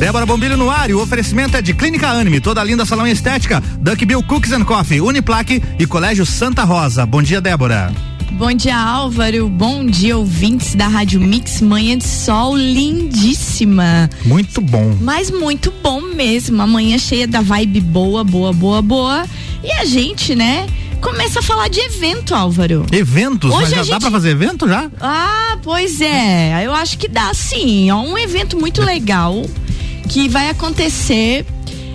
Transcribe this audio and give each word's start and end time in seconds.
Débora 0.00 0.24
Bombilho 0.24 0.56
no 0.56 0.70
ar 0.70 0.88
e 0.88 0.94
o 0.94 1.02
oferecimento 1.02 1.58
é 1.58 1.60
de 1.60 1.74
Clínica 1.74 2.08
Anime, 2.08 2.40
toda 2.40 2.64
linda 2.64 2.86
salão 2.86 3.06
estética, 3.06 3.62
Duck 3.80 4.02
Bill 4.06 4.22
Cookies 4.22 4.50
and 4.50 4.64
Coffee, 4.64 4.98
Uniplaque 4.98 5.62
e 5.78 5.86
Colégio 5.86 6.24
Santa 6.24 6.64
Rosa. 6.64 7.04
Bom 7.04 7.22
dia, 7.22 7.38
Débora. 7.38 7.92
Bom 8.32 8.50
dia, 8.54 8.78
Álvaro. 8.78 9.46
Bom 9.50 9.84
dia, 9.84 10.16
ouvintes 10.16 10.74
da 10.74 10.88
Rádio 10.88 11.20
Mix. 11.20 11.60
Manhã 11.60 11.98
de 11.98 12.06
sol 12.06 12.56
lindíssima. 12.56 14.08
Muito 14.24 14.62
bom. 14.62 14.96
Mas 15.02 15.30
muito 15.30 15.70
bom 15.82 16.00
mesmo. 16.00 16.62
Amanhã 16.62 16.96
cheia 16.96 17.28
da 17.28 17.42
vibe 17.42 17.82
boa, 17.82 18.24
boa, 18.24 18.54
boa, 18.54 18.80
boa. 18.80 19.26
E 19.62 19.70
a 19.70 19.84
gente, 19.84 20.34
né? 20.34 20.66
Começa 21.02 21.40
a 21.40 21.42
falar 21.42 21.68
de 21.68 21.78
evento, 21.78 22.34
Álvaro. 22.34 22.86
Eventos? 22.90 23.50
Hoje 23.50 23.60
Mas 23.60 23.70
já 23.70 23.76
gente... 23.82 23.90
dá 23.90 24.00
pra 24.00 24.10
fazer 24.10 24.30
evento 24.30 24.66
já? 24.66 24.90
Ah, 24.98 25.58
pois 25.62 26.00
é. 26.00 26.64
Eu 26.64 26.72
acho 26.72 26.96
que 26.96 27.06
dá 27.06 27.34
sim. 27.34 27.90
É 27.90 27.94
um 27.94 28.16
evento 28.16 28.58
muito 28.58 28.80
legal 28.80 29.44
que 30.10 30.28
vai 30.28 30.50
acontecer 30.50 31.46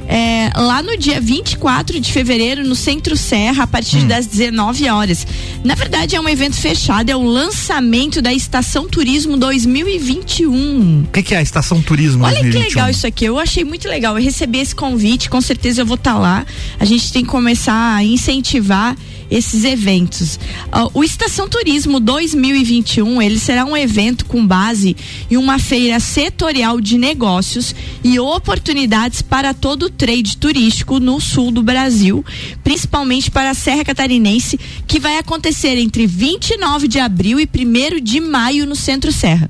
é, 0.07 0.49
lá 0.55 0.81
no 0.81 0.95
dia 0.95 1.19
24 1.19 1.99
de 1.99 2.13
fevereiro, 2.13 2.63
no 2.63 2.73
Centro 2.73 3.17
Serra, 3.17 3.63
a 3.63 3.67
partir 3.67 3.97
hum. 3.97 4.07
das 4.07 4.25
19 4.25 4.87
horas. 4.89 5.27
Na 5.65 5.75
verdade, 5.75 6.15
é 6.15 6.21
um 6.21 6.29
evento 6.29 6.55
fechado, 6.55 7.09
é 7.09 7.15
o 7.15 7.23
lançamento 7.23 8.21
da 8.21 8.33
Estação 8.33 8.87
Turismo 8.87 9.35
2021. 9.35 11.03
O 11.03 11.07
que, 11.11 11.23
que, 11.23 11.35
é 11.35 11.39
a 11.39 11.41
Estação 11.41 11.81
Turismo 11.81 12.23
Olha 12.23 12.35
2021? 12.35 12.61
que 12.61 12.69
legal 12.69 12.89
isso 12.89 13.05
aqui, 13.05 13.25
eu 13.25 13.37
achei 13.37 13.65
muito 13.65 13.89
legal. 13.89 14.17
Eu 14.17 14.23
recebi 14.23 14.59
esse 14.59 14.73
convite, 14.73 15.29
com 15.29 15.41
certeza 15.41 15.81
eu 15.81 15.85
vou 15.85 15.95
estar 15.95 16.13
tá 16.13 16.17
lá. 16.17 16.45
A 16.79 16.85
gente 16.85 17.11
tem 17.11 17.21
que 17.21 17.29
começar 17.29 17.95
a 17.95 18.01
incentivar 18.01 18.95
esses 19.29 19.63
eventos. 19.63 20.35
Uh, 20.67 20.89
o 20.93 21.03
Estação 21.03 21.47
Turismo 21.47 21.99
2021, 21.99 23.21
ele 23.21 23.39
será 23.39 23.65
um 23.65 23.75
evento 23.75 24.25
com 24.25 24.45
base 24.45 24.95
em 25.29 25.37
uma 25.37 25.59
feira 25.59 25.99
setorial 25.99 26.79
de 26.79 26.97
negócios 26.97 27.75
e 28.03 28.19
oportunidades 28.19 29.21
para 29.21 29.53
todo 29.53 29.83
o 29.83 29.89
trade 29.89 30.37
turístico 30.37 30.99
no 30.99 31.19
sul 31.19 31.51
do 31.51 31.63
Brasil, 31.63 32.23
principalmente 32.63 33.31
para 33.31 33.51
a 33.51 33.53
Serra 33.53 33.83
Catarinense, 33.83 34.59
que 34.87 34.99
vai 34.99 35.17
acontecer 35.17 35.77
entre 35.77 36.05
29 36.07 36.87
de 36.87 36.99
abril 36.99 37.39
e 37.39 37.45
1 37.45 38.03
de 38.03 38.19
maio 38.19 38.65
no 38.65 38.75
Centro 38.75 39.11
Serra 39.11 39.49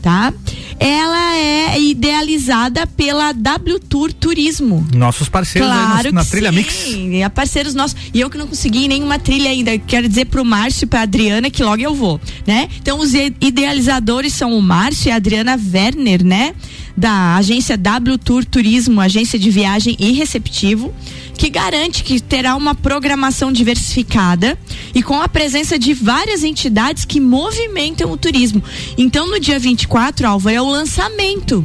tá? 0.00 0.32
Ela 0.78 1.36
é 1.36 1.80
idealizada 1.80 2.86
pela 2.86 3.32
W 3.32 3.80
Tour 3.80 4.12
Turismo. 4.12 4.86
Nossos 4.94 5.28
parceiros 5.28 5.68
claro 5.68 6.06
aí 6.06 6.12
no, 6.12 6.12
na 6.12 6.24
trilha 6.24 6.50
sim. 6.50 6.56
Mix. 6.56 7.20
É 7.20 7.28
parceiros 7.28 7.74
nossos. 7.74 7.96
E 8.14 8.20
eu 8.20 8.30
que 8.30 8.38
não 8.38 8.46
consegui 8.46 8.88
nenhuma 8.88 9.18
trilha 9.18 9.50
ainda. 9.50 9.76
Quero 9.78 10.08
dizer 10.08 10.26
pro 10.26 10.44
Márcio 10.44 10.84
e 10.84 10.86
pra 10.86 11.02
Adriana 11.02 11.50
que 11.50 11.62
logo 11.62 11.82
eu 11.82 11.94
vou, 11.94 12.20
né? 12.46 12.68
Então 12.80 13.00
os 13.00 13.12
idealizadores 13.14 14.32
são 14.32 14.56
o 14.56 14.62
Márcio 14.62 15.08
e 15.08 15.12
a 15.12 15.16
Adriana 15.16 15.58
Werner, 15.72 16.24
né? 16.24 16.54
Da 16.96 17.36
agência 17.36 17.76
W 17.76 18.18
Tour 18.18 18.44
Turismo, 18.44 19.00
agência 19.00 19.38
de 19.38 19.50
viagem 19.50 19.96
e 19.98 20.12
receptivo 20.12 20.92
que 21.38 21.48
garante 21.48 22.02
que 22.02 22.20
terá 22.20 22.56
uma 22.56 22.74
programação 22.74 23.52
diversificada 23.52 24.58
e 24.92 25.02
com 25.02 25.22
a 25.22 25.28
presença 25.28 25.78
de 25.78 25.94
várias 25.94 26.42
entidades 26.42 27.04
que 27.04 27.20
movimentam 27.20 28.10
o 28.10 28.16
turismo. 28.16 28.62
Então, 28.98 29.30
no 29.30 29.38
dia 29.38 29.58
24, 29.58 30.26
Álvaro, 30.26 30.56
é 30.56 30.60
o 30.60 30.68
lançamento 30.68 31.64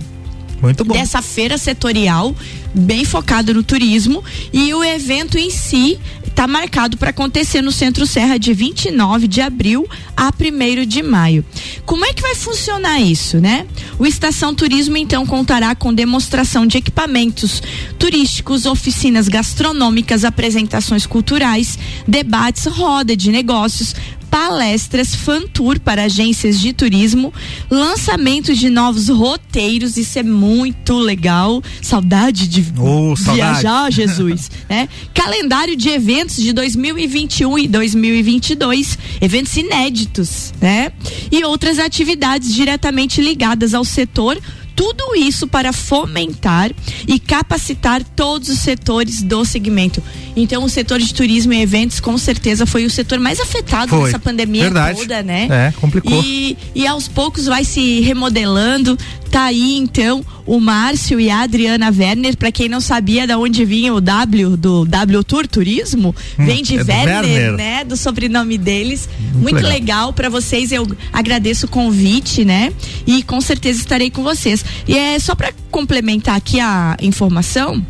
muito 0.64 0.86
bom. 0.86 0.94
Dessa 0.94 1.22
feira 1.22 1.58
setorial, 1.58 2.34
bem 2.74 3.04
focada 3.04 3.54
no 3.54 3.64
turismo. 3.64 4.24
E 4.52 4.74
o 4.74 4.84
evento 4.84 5.38
em 5.38 5.50
si 5.50 6.00
está 6.26 6.48
marcado 6.48 6.98
para 6.98 7.12
acontecer 7.12 7.62
no 7.62 7.72
Centro 7.72 8.08
Serra 8.08 8.40
de 8.40 8.54
29 8.54 9.28
de 9.28 9.42
abril 9.42 9.88
a 10.16 10.32
1 10.32 10.86
de 10.86 11.04
maio. 11.04 11.46
Como 11.86 12.06
é 12.06 12.14
que 12.14 12.22
vai 12.22 12.34
funcionar 12.34 13.00
isso, 13.00 13.40
né? 13.40 13.68
O 14.00 14.06
Estação 14.06 14.56
Turismo 14.56 14.98
então 14.98 15.26
contará 15.26 15.76
com 15.76 15.94
demonstração 15.94 16.66
de 16.66 16.78
equipamentos 16.78 17.62
turísticos, 18.00 18.66
oficinas 18.66 19.28
gastronômicas, 19.28 20.24
apresentações 20.24 21.06
culturais, 21.06 21.78
debates, 22.08 22.66
roda 22.66 23.16
de 23.16 23.32
negócios, 23.32 23.96
palestras 24.34 25.14
fan 25.14 25.44
tour 25.44 25.80
para 25.80 26.06
agências 26.06 26.60
de 26.60 26.74
turismo, 26.74 27.32
lançamento 27.70 28.56
de 28.56 28.68
novos 28.68 29.08
roteiros, 29.08 29.96
isso 29.96 30.18
é 30.18 30.24
muito 30.24 30.98
legal. 30.98 31.62
Saudade 31.84 32.48
de 32.48 32.66
oh, 32.80 33.14
viajar, 33.14 33.62
saudade. 33.62 33.96
Jesus, 33.96 34.50
né? 34.68 34.90
Calendário 35.14 35.76
de 35.76 35.88
eventos 35.90 36.38
de 36.38 36.52
2021 36.52 37.60
e 37.60 37.68
2022, 37.68 38.98
eventos 39.22 39.56
inéditos, 39.56 40.52
né? 40.60 40.92
E 41.32 41.44
outras 41.44 41.78
atividades 41.78 42.56
diretamente 42.56 43.22
ligadas 43.22 43.76
ao 43.76 43.86
setor 43.86 44.42
tudo 44.76 45.16
isso 45.16 45.48
para 45.48 45.72
fomentar 45.72 46.72
e 47.08 47.20
capacitar 47.20 48.04
todos 48.04 48.50
os 48.50 48.60
setores 48.60 49.22
do 49.22 49.46
segmento. 49.46 50.02
Então, 50.36 50.64
o 50.64 50.70
setor 50.70 51.00
de 51.00 51.14
turismo 51.14 51.54
e 51.54 51.62
eventos, 51.62 52.00
com 52.00 52.18
certeza, 52.18 52.66
foi 52.66 52.86
o 52.86 52.90
setor 52.90 53.20
mais 53.20 53.40
afetado 53.40 53.90
foi. 53.90 54.06
nessa 54.06 54.20
pandemia 54.20 54.64
Verdade. 54.64 55.00
toda, 55.00 55.22
né? 55.22 55.48
É, 55.50 55.74
complicou. 55.80 56.24
E, 56.24 56.58
e 56.74 56.88
aos 56.88 57.08
poucos 57.08 57.46
vai 57.46 57.64
se 57.64 58.02
remodelando. 58.02 58.98
Tá 59.34 59.46
aí, 59.46 59.78
então, 59.80 60.24
o 60.46 60.60
Márcio 60.60 61.20
e 61.20 61.28
a 61.28 61.42
Adriana 61.42 61.90
Werner, 61.90 62.38
para 62.38 62.52
quem 62.52 62.70
não 62.70 62.80
sabia 62.80 63.26
de 63.26 63.34
onde 63.34 63.66
vinha 63.66 63.92
o 63.92 64.00
W 64.00 64.56
do 64.56 64.86
W 64.86 65.24
Tour 65.24 65.48
Turismo, 65.48 66.16
hum, 66.38 66.46
vem 66.46 66.62
de 66.62 66.78
é 66.78 66.84
Werner, 66.84 67.24
Werner, 67.24 67.52
né? 67.54 67.84
Do 67.84 67.98
sobrenome 67.98 68.60
deles. 68.60 69.10
Muito, 69.20 69.40
Muito 69.40 69.56
legal, 69.56 69.72
legal 69.72 70.14
para 70.14 70.30
vocês. 70.30 70.72
Eu 70.72 70.88
agradeço 71.12 71.66
o 71.66 71.70
convite, 71.70 72.46
né? 72.46 72.72
E 73.08 73.24
com 73.24 73.42
certeza 73.42 73.80
estarei 73.80 74.12
com 74.12 74.22
vocês. 74.22 74.64
E 74.88 74.96
é 74.96 75.18
só 75.18 75.34
para 75.34 75.52
complementar 75.72 76.36
aqui 76.36 76.60
a 76.60 76.96
informação. 77.02 77.84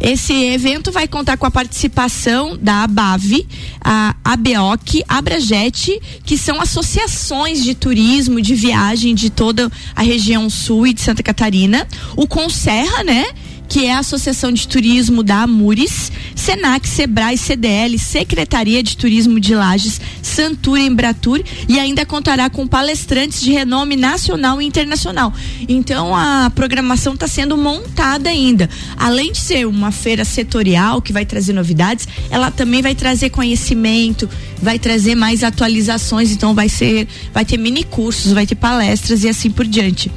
Esse 0.00 0.32
evento 0.32 0.90
vai 0.90 1.06
contar 1.06 1.36
com 1.36 1.46
a 1.46 1.50
participação 1.50 2.56
da 2.56 2.84
ABAV, 2.84 3.46
a 3.80 4.14
ABEOC, 4.24 5.02
Abrajet, 5.08 6.00
que 6.24 6.38
são 6.38 6.60
associações 6.60 7.62
de 7.62 7.74
turismo, 7.74 8.40
de 8.40 8.54
viagem 8.54 9.14
de 9.14 9.30
toda 9.30 9.70
a 9.94 10.02
região 10.02 10.48
sul 10.48 10.86
e 10.86 10.92
de 10.92 11.00
Santa 11.00 11.22
Catarina, 11.22 11.86
o 12.16 12.26
Conserra, 12.26 13.04
né? 13.04 13.26
Que 13.70 13.86
é 13.86 13.94
a 13.94 14.00
Associação 14.00 14.50
de 14.50 14.66
Turismo 14.66 15.22
da 15.22 15.42
Amures, 15.42 16.10
Senac, 16.34 16.88
Sebrae, 16.88 17.38
CDL, 17.38 17.96
Secretaria 18.00 18.82
de 18.82 18.96
Turismo 18.96 19.38
de 19.38 19.54
Lages, 19.54 20.00
Santura 20.20 20.80
Embratur 20.80 21.40
e 21.68 21.78
ainda 21.78 22.04
contará 22.04 22.50
com 22.50 22.66
palestrantes 22.66 23.40
de 23.40 23.52
renome 23.52 23.94
nacional 23.94 24.60
e 24.60 24.66
internacional. 24.66 25.32
Então 25.68 26.16
a 26.16 26.50
programação 26.52 27.14
está 27.14 27.28
sendo 27.28 27.56
montada 27.56 28.28
ainda. 28.28 28.68
Além 28.96 29.30
de 29.30 29.38
ser 29.38 29.66
uma 29.68 29.92
feira 29.92 30.24
setorial 30.24 31.00
que 31.00 31.12
vai 31.12 31.24
trazer 31.24 31.52
novidades, 31.52 32.08
ela 32.28 32.50
também 32.50 32.82
vai 32.82 32.96
trazer 32.96 33.30
conhecimento, 33.30 34.28
vai 34.60 34.78
trazer 34.78 35.14
mais 35.14 35.42
atualizações, 35.44 36.32
então 36.32 36.54
vai 36.54 36.68
ser, 36.68 37.06
vai 37.32 37.44
ter 37.44 37.56
mini 37.56 37.84
cursos, 37.84 38.32
vai 38.32 38.46
ter 38.46 38.54
palestras 38.54 39.24
e 39.24 39.28
assim 39.28 39.50
por 39.50 39.66
diante. 39.66 40.10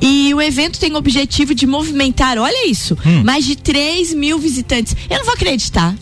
E 0.00 0.32
o 0.34 0.40
evento 0.40 0.78
tem 0.78 0.92
o 0.92 0.96
objetivo 0.96 1.54
de 1.54 1.66
movimentar, 1.66 2.38
olha 2.38 2.68
isso, 2.68 2.87
hum. 2.94 3.24
mais 3.24 3.44
de 3.44 3.56
3 3.56 4.14
mil 4.14 4.38
visitantes. 4.38 4.94
Eu 5.10 5.18
não 5.18 5.24
vou 5.24 5.34
acreditar. 5.34 5.94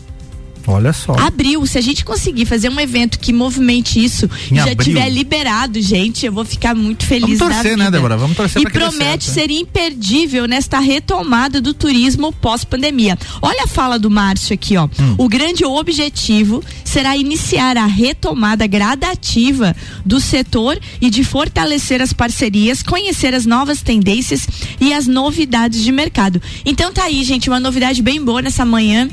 Olha 0.67 0.91
só. 0.91 1.13
Abril, 1.13 1.65
se 1.65 1.77
a 1.77 1.81
gente 1.81 2.03
conseguir 2.03 2.45
fazer 2.45 2.69
um 2.69 2.77
evento 2.77 3.17
que 3.19 3.31
movimente 3.31 4.03
isso 4.03 4.29
em 4.51 4.57
já 4.57 4.63
abril. 4.63 4.83
tiver 4.83 5.09
liberado, 5.09 5.81
gente, 5.81 6.25
eu 6.25 6.31
vou 6.33 6.43
ficar 6.43 6.75
muito 6.75 7.05
feliz 7.05 7.39
Vamos 7.39 7.55
torcer, 7.55 7.77
né, 7.77 7.89
Débora? 7.89 8.17
Vamos 8.17 8.35
torcer 8.35 8.61
E 8.61 8.69
promete 8.69 9.23
ser 9.23 9.49
imperdível 9.49 10.45
nesta 10.45 10.79
retomada 10.79 11.61
do 11.61 11.73
turismo 11.73 12.33
pós-pandemia. 12.33 13.17
Olha 13.41 13.63
a 13.63 13.67
fala 13.67 13.97
do 13.97 14.09
Márcio 14.09 14.53
aqui, 14.53 14.75
ó. 14.75 14.89
Hum. 14.99 15.15
O 15.17 15.29
grande 15.29 15.63
objetivo 15.63 16.61
será 16.83 17.15
iniciar 17.15 17.77
a 17.77 17.85
retomada 17.85 18.67
gradativa 18.67 19.73
do 20.05 20.19
setor 20.19 20.77
e 20.99 21.09
de 21.09 21.23
fortalecer 21.23 22.01
as 22.01 22.11
parcerias, 22.11 22.83
conhecer 22.83 23.33
as 23.33 23.45
novas 23.45 23.81
tendências 23.81 24.45
e 24.81 24.93
as 24.93 25.07
novidades 25.07 25.81
de 25.81 25.91
mercado. 25.93 26.41
Então 26.65 26.91
tá 26.91 27.05
aí, 27.05 27.23
gente, 27.23 27.49
uma 27.49 27.59
novidade 27.59 28.01
bem 28.01 28.21
boa 28.21 28.41
nessa 28.41 28.65
manhã 28.65 29.07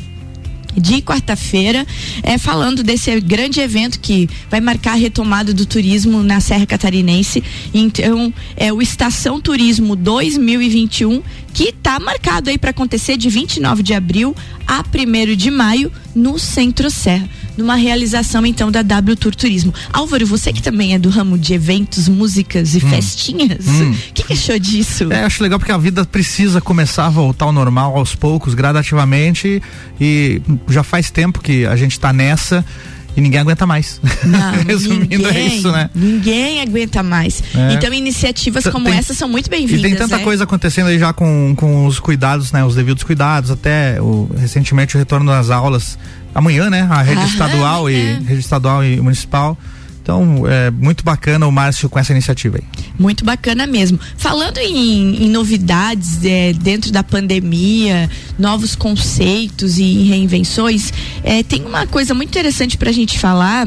de 0.77 1.01
quarta-feira, 1.03 1.87
é, 2.23 2.39
falando 2.39 2.83
desse 2.83 3.21
grande 3.21 3.61
evento 3.61 4.01
que 4.01 4.29
vai 4.51 4.61
marcar 4.61 4.93
a 4.93 4.97
retomada 4.97 5.53
do 5.53 5.67
turismo 5.67 6.23
na 6.23 6.41
Serra 6.41 6.67
Catarinense. 6.67 7.43
Então, 7.73 8.33
é 8.57 8.73
o 8.73 8.83
Estação 8.83 9.41
Turismo 9.41 9.97
2021, 9.97 11.23
que 11.53 11.71
está 11.71 11.99
marcado 12.01 12.51
aí 12.51 12.59
para 12.59 12.71
acontecer 12.71 13.17
de 13.17 13.29
29 13.29 13.83
de 13.83 13.95
abril 13.95 14.35
a 14.67 14.81
1 14.83 15.37
de 15.37 15.51
maio 15.51 15.93
no 16.15 16.39
Centro 16.39 16.91
Serra 16.91 17.29
numa 17.57 17.75
realização 17.77 18.45
então 18.45 18.71
da 18.71 18.83
W 18.83 19.17
Tour 19.17 19.35
Turismo. 19.35 19.73
Álvaro, 19.93 20.27
você 20.27 20.53
que 20.53 20.63
também 20.63 20.95
é 20.95 20.99
do 20.99 21.09
ramo 21.09 21.39
de 21.39 21.55
eventos, 21.55 22.09
músicas 22.09 22.75
e 22.75 22.79
hum. 22.79 22.91
festinhas, 22.91 23.67
o 23.67 23.71
hum. 23.71 23.97
que, 24.13 24.25
que 24.25 24.33
achou 24.33 24.59
disso? 24.59 25.13
É, 25.13 25.25
acho 25.25 25.43
legal 25.43 25.59
porque 25.59 25.73
a 25.73 25.79
vida 25.79 26.05
precisa 26.05 26.61
começar 26.61 27.07
a 27.07 27.11
voltar 27.11 27.47
ao 27.47 27.53
normal 27.53 27.97
aos 27.97 28.15
poucos, 28.15 28.55
gradativamente, 28.55 29.63
e 30.01 30.41
já 30.69 30.83
faz 30.83 31.11
tempo 31.11 31.41
que 31.41 31.67
a 31.67 31.77
gente 31.77 31.93
está 31.93 32.13
nessa 32.13 32.65
E 33.17 33.21
ninguém 33.21 33.41
aguenta 33.41 33.65
mais. 33.67 34.01
Não, 34.25 34.53
Resumindo, 34.67 35.09
ninguém, 35.09 35.37
é 35.37 35.47
isso, 35.47 35.71
né? 35.71 35.91
Ninguém 35.95 36.61
aguenta 36.61 37.03
mais. 37.03 37.43
É. 37.55 37.75
Então, 37.75 37.93
iniciativas 37.93 38.67
como 38.67 38.87
tem, 38.87 38.99
essa 38.99 39.15
são 39.15 39.29
muito 39.29 39.49
bem-vindas. 39.49 39.81
E 39.81 39.83
tem 39.83 39.95
tanta 39.95 40.19
né? 40.19 40.25
coisa 40.25 40.45
acontecendo 40.45 40.89
aí 40.89 40.99
já 40.99 41.13
com, 41.13 41.55
com 41.57 41.87
os 41.87 42.01
cuidados, 42.01 42.51
né? 42.51 42.65
Os 42.65 42.75
devidos 42.75 43.05
cuidados, 43.05 43.51
até 43.51 44.01
o, 44.01 44.29
recentemente 44.37 44.97
o 44.97 44.99
retorno 44.99 45.31
das 45.31 45.51
aulas. 45.51 45.97
Amanhã, 46.35 46.69
né? 46.69 46.87
A 46.91 47.03
rede 47.03 47.21
Aham, 47.21 47.29
estadual 47.29 47.91
e 47.91 47.97
é. 47.97 48.19
rede 48.27 48.41
estadual 48.41 48.85
e 48.85 49.01
municipal. 49.01 49.57
Então, 50.05 50.47
é 50.47 50.71
muito 50.71 51.03
bacana 51.03 51.47
o 51.47 51.51
Márcio 51.51 51.89
com 51.89 51.99
essa 51.99 52.13
iniciativa 52.13 52.59
aí. 52.59 52.65
Muito 52.99 53.25
bacana 53.25 53.67
mesmo. 53.67 53.99
Falando 54.19 54.59
em, 54.59 55.25
em 55.25 55.31
novidades 55.31 56.23
é, 56.23 56.53
dentro 56.53 56.93
da 56.93 57.03
pandemia, 57.03 58.11
novos 58.39 58.75
conceitos 58.75 59.79
e 59.79 60.03
reinvenções, 60.03 60.93
é, 61.23 61.43
tem 61.43 61.65
uma 61.65 61.87
coisa 61.87 62.13
muito 62.13 62.29
interessante 62.29 62.77
para 62.77 62.91
a 62.91 62.93
gente 62.93 63.19
falar 63.19 63.67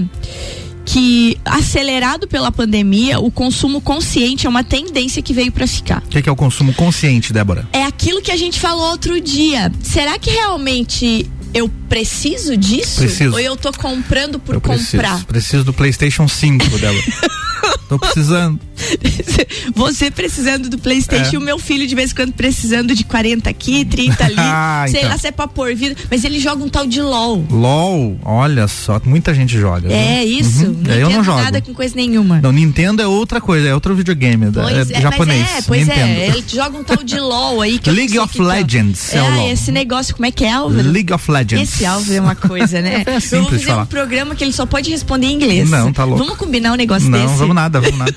que 0.86 1.38
acelerado 1.44 2.28
pela 2.28 2.52
pandemia, 2.52 3.20
o 3.20 3.30
consumo 3.32 3.82
consciente 3.82 4.46
é 4.46 4.50
uma 4.50 4.64
tendência 4.64 5.22
que 5.24 5.34
veio 5.34 5.52
para 5.52 5.66
ficar. 5.66 6.04
O 6.06 6.08
que, 6.08 6.22
que 6.22 6.30
é 6.30 6.32
o 6.32 6.36
consumo 6.36 6.72
consciente, 6.74 7.34
Débora? 7.34 7.68
É 7.74 7.84
aquilo 7.84 8.22
que 8.22 8.32
a 8.32 8.38
gente 8.38 8.60
falou 8.60 8.92
outro 8.92 9.20
dia. 9.20 9.72
Será 9.82 10.18
que 10.20 10.30
realmente 10.30 11.30
eu 11.54 11.70
preciso 11.90 12.56
disso? 12.58 13.02
Preciso. 13.02 13.32
Ou 13.34 13.40
eu 13.40 13.56
tô 13.56 13.72
comprando 13.74 14.40
por 14.40 14.56
Eu 14.56 14.62
preciso, 14.62 14.92
comprar? 14.92 15.26
preciso 15.26 15.64
do 15.64 15.74
PlayStation 15.74 16.28
5, 16.28 16.66
Débora. 16.78 17.04
Tô 17.90 17.98
precisando. 17.98 18.60
Você 19.76 20.10
precisando 20.12 20.70
do 20.70 20.78
Playstation 20.78 21.32
É. 21.32 21.34
e 21.34 21.38
o 21.38 21.42
meu 21.42 21.58
filho 21.60 21.88
de 21.88 21.96
vez 21.96 22.12
em 22.12 22.16
quando 22.16 22.34
precisando 22.34 22.94
de 22.96 23.04
40 23.04 23.50
aqui, 23.50 23.84
30 23.86 24.24
ali. 24.26 24.36
Ah, 24.50 24.86
sei 24.88 25.00
então. 25.02 25.12
lá 25.12 25.18
se 25.18 25.28
é 25.28 25.32
pra 25.32 25.48
pôr 25.48 25.76
vida. 25.76 25.96
Mas 26.10 26.24
ele 26.24 26.40
joga 26.40 26.64
um 26.64 26.70
tal 26.70 26.86
de 26.86 27.02
LOL. 27.02 27.46
LOL, 27.50 28.18
olha 28.24 28.68
só, 28.68 29.02
muita 29.06 29.34
gente 29.34 29.58
joga. 29.58 29.92
É 29.92 30.24
isso. 30.24 30.66
Uhum. 30.66 30.82
Não 30.86 30.94
eu 30.94 31.10
não 31.10 31.24
jogo. 31.24 31.42
nada 31.42 31.62
com 31.62 31.74
coisa 31.74 31.96
nenhuma. 31.96 32.40
Não, 32.42 32.52
Nintendo 32.52 33.02
é 33.02 33.08
outra 33.08 33.42
coisa, 33.42 33.68
é 33.68 33.74
outro 33.74 33.94
videogame, 33.96 34.50
da- 34.52 34.64
Pois 34.64 34.90
é, 34.90 34.98
é, 34.98 35.02
japonês. 35.02 35.48
é, 35.58 35.62
pois 35.64 35.82
Nintendo. 35.88 36.02
é. 36.20 36.28
Ele 36.28 36.44
joga 36.48 36.78
um 36.78 36.84
tal 36.84 37.04
de 37.04 37.20
LOL 37.20 37.62
aí 37.62 37.80
que 37.80 37.90
eu 37.90 37.94
não 37.94 38.00
League 38.00 38.20
of 38.20 38.32
que 38.32 38.38
que 38.40 38.44
é. 38.44 38.48
Legends 38.48 39.14
é 39.14 39.22
o 39.22 39.26
É, 39.26 39.30
LOL. 39.36 39.52
esse 39.52 39.72
negócio, 39.72 40.16
como 40.16 40.26
é 40.26 40.32
que 40.32 40.44
é, 40.46 40.52
Álvaro? 40.52 40.90
League 40.92 41.14
of 41.14 41.32
Legends. 41.32 41.74
Esse 41.74 41.86
Álvaro 41.86 42.14
é 42.14 42.22
uma 42.22 42.36
coisa, 42.36 42.82
né? 42.82 43.04
É 43.08 43.16
eu 43.18 43.22
simples 43.22 43.32
vou 43.32 43.50
de 43.50 43.50
fazer 43.58 43.66
falar. 43.66 43.84
um 43.84 43.88
programa 43.88 44.36
que 44.36 44.44
ele 44.44 44.54
só 44.54 44.66
pode 44.66 44.90
responder 44.90 45.28
em 45.28 45.34
inglês. 45.34 45.70
Não, 45.70 45.92
tá 45.94 46.04
louco. 46.04 46.24
Vamos 46.24 46.38
combinar 46.38 46.74
um 46.74 46.76
negócio 46.76 47.10
Não, 47.10 47.20
desse? 47.20 47.36
vamos 47.38 47.56
nada, 47.56 47.80
vamos 47.80 47.98
nada. 47.98 48.16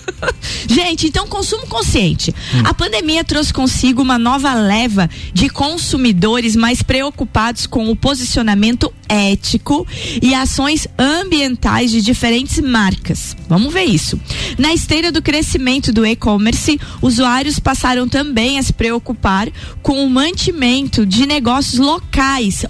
Gente, 0.66 1.06
então 1.06 1.26
consumo 1.26 1.66
consciente. 1.66 2.34
Hum. 2.54 2.62
A 2.64 2.74
pandemia 2.74 3.24
trouxe 3.24 3.52
consigo 3.52 4.02
uma 4.02 4.18
nova 4.18 4.54
leva 4.54 5.08
de 5.32 5.48
consumidores 5.48 6.56
mais 6.56 6.82
preocupados 6.82 7.66
com 7.66 7.90
o 7.90 7.96
posicionamento 7.96 8.92
ético 9.08 9.86
e 10.22 10.34
ações 10.34 10.86
ambientais 10.98 11.90
de 11.90 12.00
diferentes 12.00 12.60
marcas. 12.60 13.36
Vamos 13.48 13.72
ver 13.72 13.84
isso. 13.84 14.18
Na 14.56 14.72
esteira 14.72 15.10
do 15.10 15.20
crescimento 15.20 15.92
do 15.92 16.06
e-commerce, 16.06 16.78
usuários 17.02 17.58
passaram 17.58 18.08
também 18.08 18.58
a 18.58 18.62
se 18.62 18.72
preocupar 18.72 19.48
com 19.82 20.04
o 20.04 20.10
mantimento 20.10 21.04
de 21.04 21.26
negócios 21.26 21.78
locais. 21.78 22.64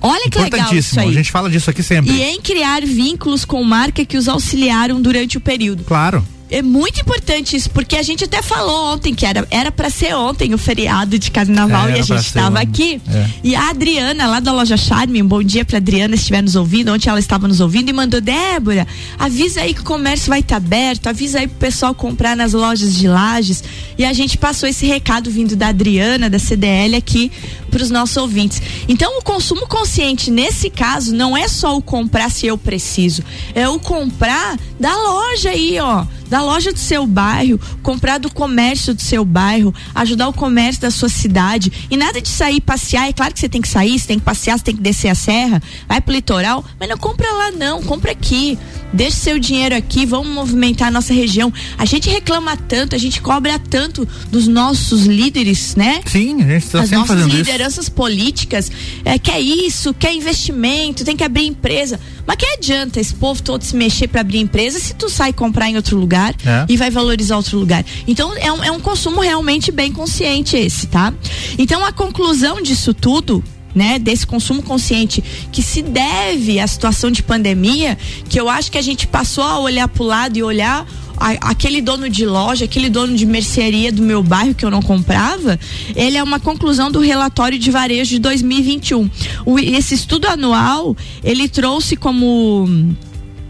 Olha 0.00 0.30
que 0.30 0.38
legal 0.38 0.74
isso 0.74 0.98
aí. 0.98 1.08
a 1.08 1.12
gente 1.12 1.30
fala 1.30 1.50
disso 1.50 1.68
aqui 1.68 1.82
sempre. 1.82 2.12
E 2.12 2.22
em 2.22 2.40
criar 2.40 2.82
vínculos 2.82 3.44
com 3.44 3.62
marca 3.62 4.04
que 4.04 4.16
os 4.16 4.28
auxiliaram 4.28 5.00
durante 5.00 5.36
o 5.36 5.40
período. 5.40 5.84
Claro. 5.84 6.24
É 6.50 6.62
muito 6.62 7.00
importante 7.00 7.56
isso, 7.56 7.70
porque 7.70 7.96
a 7.96 8.02
gente 8.02 8.24
até 8.24 8.42
falou 8.42 8.92
ontem 8.92 9.14
que 9.14 9.24
era 9.24 9.46
era 9.50 9.70
para 9.70 9.88
ser 9.88 10.14
ontem 10.14 10.52
o 10.52 10.58
feriado 10.58 11.18
de 11.18 11.30
carnaval 11.30 11.88
É, 11.88 11.96
e 11.96 12.00
a 12.00 12.02
gente 12.02 12.26
estava 12.26 12.58
aqui. 12.58 13.00
É. 13.08 13.30
E 13.44 13.54
a 13.54 13.70
Adriana, 13.70 14.26
lá 14.26 14.40
da 14.40 14.52
loja 14.52 14.76
Charme, 14.76 15.22
um 15.22 15.26
bom 15.26 15.42
dia 15.42 15.64
pra 15.64 15.76
Adriana, 15.76 16.16
se 16.16 16.22
estiver 16.22 16.42
nos 16.42 16.56
ouvindo. 16.56 16.92
Ontem 16.92 17.08
ela 17.08 17.20
estava 17.20 17.46
nos 17.46 17.60
ouvindo 17.60 17.88
e 17.88 17.92
mandou: 17.92 18.20
Débora, 18.20 18.86
avisa 19.18 19.60
aí 19.60 19.72
que 19.72 19.80
o 19.80 19.84
comércio 19.84 20.28
vai 20.28 20.40
estar 20.40 20.56
aberto, 20.56 21.06
avisa 21.06 21.38
aí 21.38 21.46
pro 21.46 21.58
pessoal 21.58 21.94
comprar 21.94 22.36
nas 22.36 22.52
lojas 22.52 22.94
de 22.96 23.06
lajes. 23.06 23.62
E 23.96 24.04
a 24.04 24.12
gente 24.12 24.36
passou 24.36 24.68
esse 24.68 24.86
recado 24.86 25.30
vindo 25.30 25.54
da 25.54 25.68
Adriana, 25.68 26.28
da 26.28 26.38
CDL, 26.38 26.96
aqui 26.96 27.30
para 27.70 27.82
os 27.82 27.90
nossos 27.90 28.16
ouvintes. 28.16 28.60
Então, 28.88 29.18
o 29.18 29.22
consumo 29.22 29.66
consciente, 29.66 30.30
nesse 30.30 30.68
caso, 30.68 31.14
não 31.14 31.36
é 31.36 31.46
só 31.46 31.76
o 31.76 31.82
comprar 31.82 32.30
se 32.30 32.46
eu 32.46 32.58
preciso, 32.58 33.22
é 33.54 33.68
o 33.68 33.78
comprar 33.78 34.58
da 34.78 34.96
loja 34.96 35.50
aí, 35.50 35.78
ó 35.78 36.04
da 36.30 36.39
loja 36.42 36.72
do 36.72 36.78
seu 36.78 37.06
bairro, 37.06 37.60
comprar 37.82 38.18
do 38.18 38.32
comércio 38.32 38.94
do 38.94 39.02
seu 39.02 39.24
bairro, 39.24 39.74
ajudar 39.94 40.28
o 40.28 40.32
comércio 40.32 40.82
da 40.82 40.90
sua 40.90 41.08
cidade. 41.08 41.72
E 41.90 41.96
nada 41.96 42.20
de 42.20 42.28
sair 42.28 42.60
passear. 42.60 43.08
É 43.08 43.12
claro 43.12 43.32
que 43.32 43.40
você 43.40 43.48
tem 43.48 43.60
que 43.60 43.68
sair, 43.68 43.98
você 43.98 44.06
tem 44.06 44.18
que 44.18 44.24
passear, 44.24 44.58
você 44.58 44.64
tem 44.64 44.76
que 44.76 44.82
descer 44.82 45.08
a 45.08 45.14
serra, 45.14 45.62
vai 45.88 46.00
pro 46.00 46.14
litoral, 46.14 46.64
mas 46.78 46.88
não 46.88 46.96
compra 46.96 47.30
lá 47.32 47.50
não, 47.50 47.82
compra 47.82 48.12
aqui. 48.12 48.58
Deixa 48.92 49.16
seu 49.16 49.38
dinheiro 49.38 49.74
aqui, 49.76 50.04
vamos 50.04 50.28
movimentar 50.28 50.88
a 50.88 50.90
nossa 50.90 51.14
região. 51.14 51.52
A 51.78 51.84
gente 51.84 52.10
reclama 52.10 52.56
tanto, 52.56 52.96
a 52.96 52.98
gente 52.98 53.20
cobra 53.20 53.56
tanto 53.56 54.06
dos 54.30 54.48
nossos 54.48 55.06
líderes, 55.06 55.76
né? 55.76 56.00
Sim, 56.06 56.42
a 56.42 56.46
gente 56.46 56.64
está 56.64 56.80
As 56.80 56.88
sempre 56.88 56.98
nossas 56.98 57.16
fazendo 57.16 57.28
isso. 57.28 57.36
lideranças 57.38 57.88
políticas 57.88 58.70
é, 59.04 59.16
quer 59.18 59.40
isso, 59.40 59.94
quer 59.94 60.12
investimento, 60.12 61.04
tem 61.04 61.16
que 61.16 61.22
abrir 61.22 61.46
empresa. 61.46 62.00
Mas 62.30 62.36
que 62.36 62.46
adianta 62.46 63.00
esse 63.00 63.12
povo 63.12 63.42
todo 63.42 63.64
se 63.64 63.74
mexer 63.74 64.06
para 64.06 64.20
abrir 64.20 64.38
empresa 64.38 64.78
se 64.78 64.94
tu 64.94 65.08
sai 65.08 65.32
comprar 65.32 65.68
em 65.68 65.74
outro 65.74 65.96
lugar 65.96 66.32
É. 66.46 66.64
e 66.68 66.76
vai 66.76 66.88
valorizar 66.88 67.36
outro 67.36 67.58
lugar? 67.58 67.84
Então 68.06 68.32
é 68.36 68.52
um, 68.52 68.62
é 68.62 68.70
um 68.70 68.78
consumo 68.78 69.20
realmente 69.20 69.72
bem 69.72 69.90
consciente 69.90 70.56
esse, 70.56 70.86
tá? 70.86 71.12
Então 71.58 71.84
a 71.84 71.90
conclusão 71.90 72.62
disso 72.62 72.94
tudo 72.94 73.42
né, 73.74 73.98
desse 73.98 74.24
consumo 74.24 74.62
consciente 74.62 75.20
que 75.50 75.60
se 75.60 75.82
deve 75.82 76.60
à 76.60 76.66
situação 76.68 77.10
de 77.10 77.20
pandemia, 77.20 77.98
que 78.28 78.38
eu 78.38 78.48
acho 78.48 78.70
que 78.70 78.78
a 78.78 78.82
gente 78.82 79.08
passou 79.08 79.42
a 79.42 79.58
olhar 79.58 79.88
para 79.88 80.02
o 80.04 80.06
lado 80.06 80.36
e 80.36 80.42
olhar 80.44 80.86
a- 81.20 81.50
aquele 81.50 81.80
dono 81.82 82.08
de 82.08 82.24
loja, 82.24 82.64
aquele 82.64 82.88
dono 82.88 83.14
de 83.14 83.26
mercearia 83.26 83.92
do 83.92 84.02
meu 84.02 84.22
bairro 84.22 84.54
que 84.54 84.64
eu 84.64 84.70
não 84.70 84.80
comprava, 84.82 85.60
ele 85.94 86.16
é 86.16 86.22
uma 86.22 86.40
conclusão 86.40 86.90
do 86.90 86.98
relatório 87.00 87.58
de 87.58 87.70
varejo 87.70 88.10
de 88.10 88.18
2021. 88.18 89.08
O, 89.44 89.58
esse 89.58 89.94
estudo 89.94 90.26
anual, 90.26 90.96
ele 91.22 91.48
trouxe 91.48 91.94
como 91.96 92.66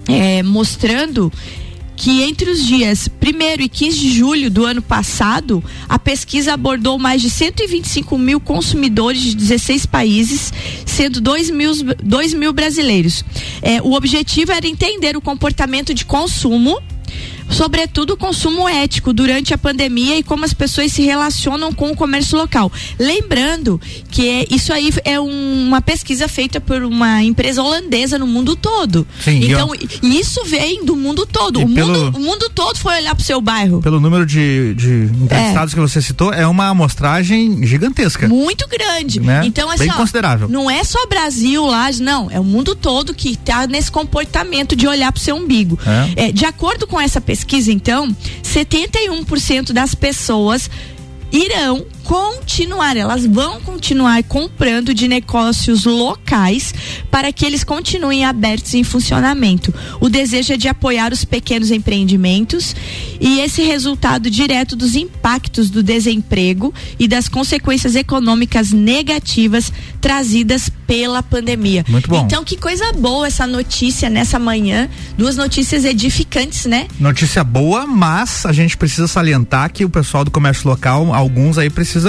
é, 0.08 0.42
mostrando 0.42 1.32
que 1.96 2.22
entre 2.22 2.50
os 2.50 2.64
dias 2.66 3.10
1 3.22 3.62
e 3.62 3.68
15 3.68 3.98
de 3.98 4.10
julho 4.10 4.50
do 4.50 4.64
ano 4.64 4.80
passado, 4.80 5.62
a 5.86 5.98
pesquisa 5.98 6.54
abordou 6.54 6.98
mais 6.98 7.20
de 7.20 7.28
125 7.28 8.16
mil 8.16 8.40
consumidores 8.40 9.20
de 9.20 9.34
16 9.36 9.84
países, 9.84 10.50
sendo 10.86 11.20
2 11.20 11.50
mil, 11.50 11.72
2 12.02 12.32
mil 12.32 12.54
brasileiros. 12.54 13.22
É, 13.60 13.82
o 13.82 13.92
objetivo 13.92 14.50
era 14.50 14.66
entender 14.66 15.14
o 15.14 15.20
comportamento 15.20 15.92
de 15.92 16.06
consumo 16.06 16.80
sobretudo 17.50 18.14
o 18.14 18.16
consumo 18.16 18.68
ético 18.68 19.12
durante 19.12 19.52
a 19.52 19.58
pandemia 19.58 20.16
e 20.18 20.22
como 20.22 20.44
as 20.44 20.54
pessoas 20.54 20.92
se 20.92 21.02
relacionam 21.02 21.72
com 21.72 21.90
o 21.90 21.96
comércio 21.96 22.38
local. 22.38 22.70
Lembrando 22.98 23.80
que 24.10 24.28
é- 24.28 24.46
isso 24.50 24.72
aí 24.72 24.90
é 25.04 25.18
um- 25.20 25.66
uma 25.66 25.80
pesquisa 25.82 26.28
feita 26.28 26.60
por 26.60 26.82
uma 26.82 27.22
empresa 27.22 27.62
holandesa 27.62 28.18
no 28.18 28.26
mundo 28.26 28.54
todo. 28.56 29.06
Sim, 29.22 29.40
então, 29.44 29.72
e 30.02 30.18
isso 30.20 30.44
vem 30.44 30.84
do 30.84 30.94
mundo 30.96 31.26
todo. 31.26 31.60
O 31.60 31.68
pelo- 31.74 31.88
mundo, 32.04 32.16
o 32.16 32.20
mundo 32.20 32.48
todo 32.54 32.76
foi 32.78 32.96
olhar 32.96 33.14
pro 33.14 33.24
seu 33.24 33.40
bairro. 33.40 33.80
Pelo 33.80 34.00
número 34.00 34.24
de, 34.24 34.74
de 34.74 35.10
entrevistados 35.22 35.74
que 35.74 35.80
você 35.80 36.00
citou, 36.00 36.32
é 36.32 36.46
uma 36.46 36.68
amostragem 36.68 37.66
gigantesca. 37.66 38.28
Muito 38.28 38.66
grande. 38.68 39.20
Né? 39.20 39.42
Então, 39.44 39.68
assim, 39.70 39.84
Bem 39.84 39.90
ó, 39.92 39.96
considerável. 39.96 40.48
não 40.48 40.70
é 40.70 40.82
só 40.84 41.06
Brasil 41.06 41.64
lá, 41.66 41.90
não. 42.00 42.30
É 42.30 42.38
o 42.38 42.44
mundo 42.44 42.74
todo 42.74 43.12
que 43.14 43.30
está 43.30 43.66
nesse 43.66 43.90
comportamento 43.90 44.76
de 44.76 44.86
olhar 44.86 45.10
pro 45.12 45.20
seu 45.20 45.34
umbigo. 45.36 45.78
É. 46.16 46.28
É, 46.28 46.32
de 46.32 46.44
acordo 46.44 46.86
com 46.86 47.00
essa 47.00 47.20
pesquisa, 47.20 47.39
então, 47.68 48.14
71% 48.42 49.72
das 49.72 49.94
pessoas 49.94 50.70
irão 51.32 51.86
continuar, 52.10 52.96
elas 52.96 53.24
vão 53.24 53.60
continuar 53.60 54.24
comprando 54.24 54.92
de 54.92 55.06
negócios 55.06 55.84
locais 55.84 56.74
para 57.08 57.32
que 57.32 57.46
eles 57.46 57.62
continuem 57.62 58.24
abertos 58.24 58.74
em 58.74 58.82
funcionamento. 58.82 59.72
O 60.00 60.08
desejo 60.08 60.54
é 60.54 60.56
de 60.56 60.66
apoiar 60.66 61.12
os 61.12 61.24
pequenos 61.24 61.70
empreendimentos 61.70 62.74
e 63.20 63.38
esse 63.38 63.62
resultado 63.62 64.28
direto 64.28 64.74
dos 64.74 64.96
impactos 64.96 65.70
do 65.70 65.84
desemprego 65.84 66.74
e 66.98 67.06
das 67.06 67.28
consequências 67.28 67.94
econômicas 67.94 68.72
negativas 68.72 69.72
trazidas 70.00 70.68
pela 70.88 71.22
pandemia. 71.22 71.84
Muito 71.88 72.10
bom. 72.10 72.24
Então, 72.26 72.42
que 72.42 72.56
coisa 72.56 72.92
boa 72.92 73.28
essa 73.28 73.46
notícia 73.46 74.10
nessa 74.10 74.36
manhã, 74.36 74.88
duas 75.16 75.36
notícias 75.36 75.84
edificantes, 75.84 76.66
né? 76.66 76.88
Notícia 76.98 77.44
boa, 77.44 77.86
mas 77.86 78.44
a 78.44 78.52
gente 78.52 78.76
precisa 78.76 79.06
salientar 79.06 79.72
que 79.72 79.84
o 79.84 79.90
pessoal 79.90 80.24
do 80.24 80.30
comércio 80.32 80.68
local, 80.68 81.14
alguns 81.14 81.56
aí 81.56 81.70
precisam 81.70 81.99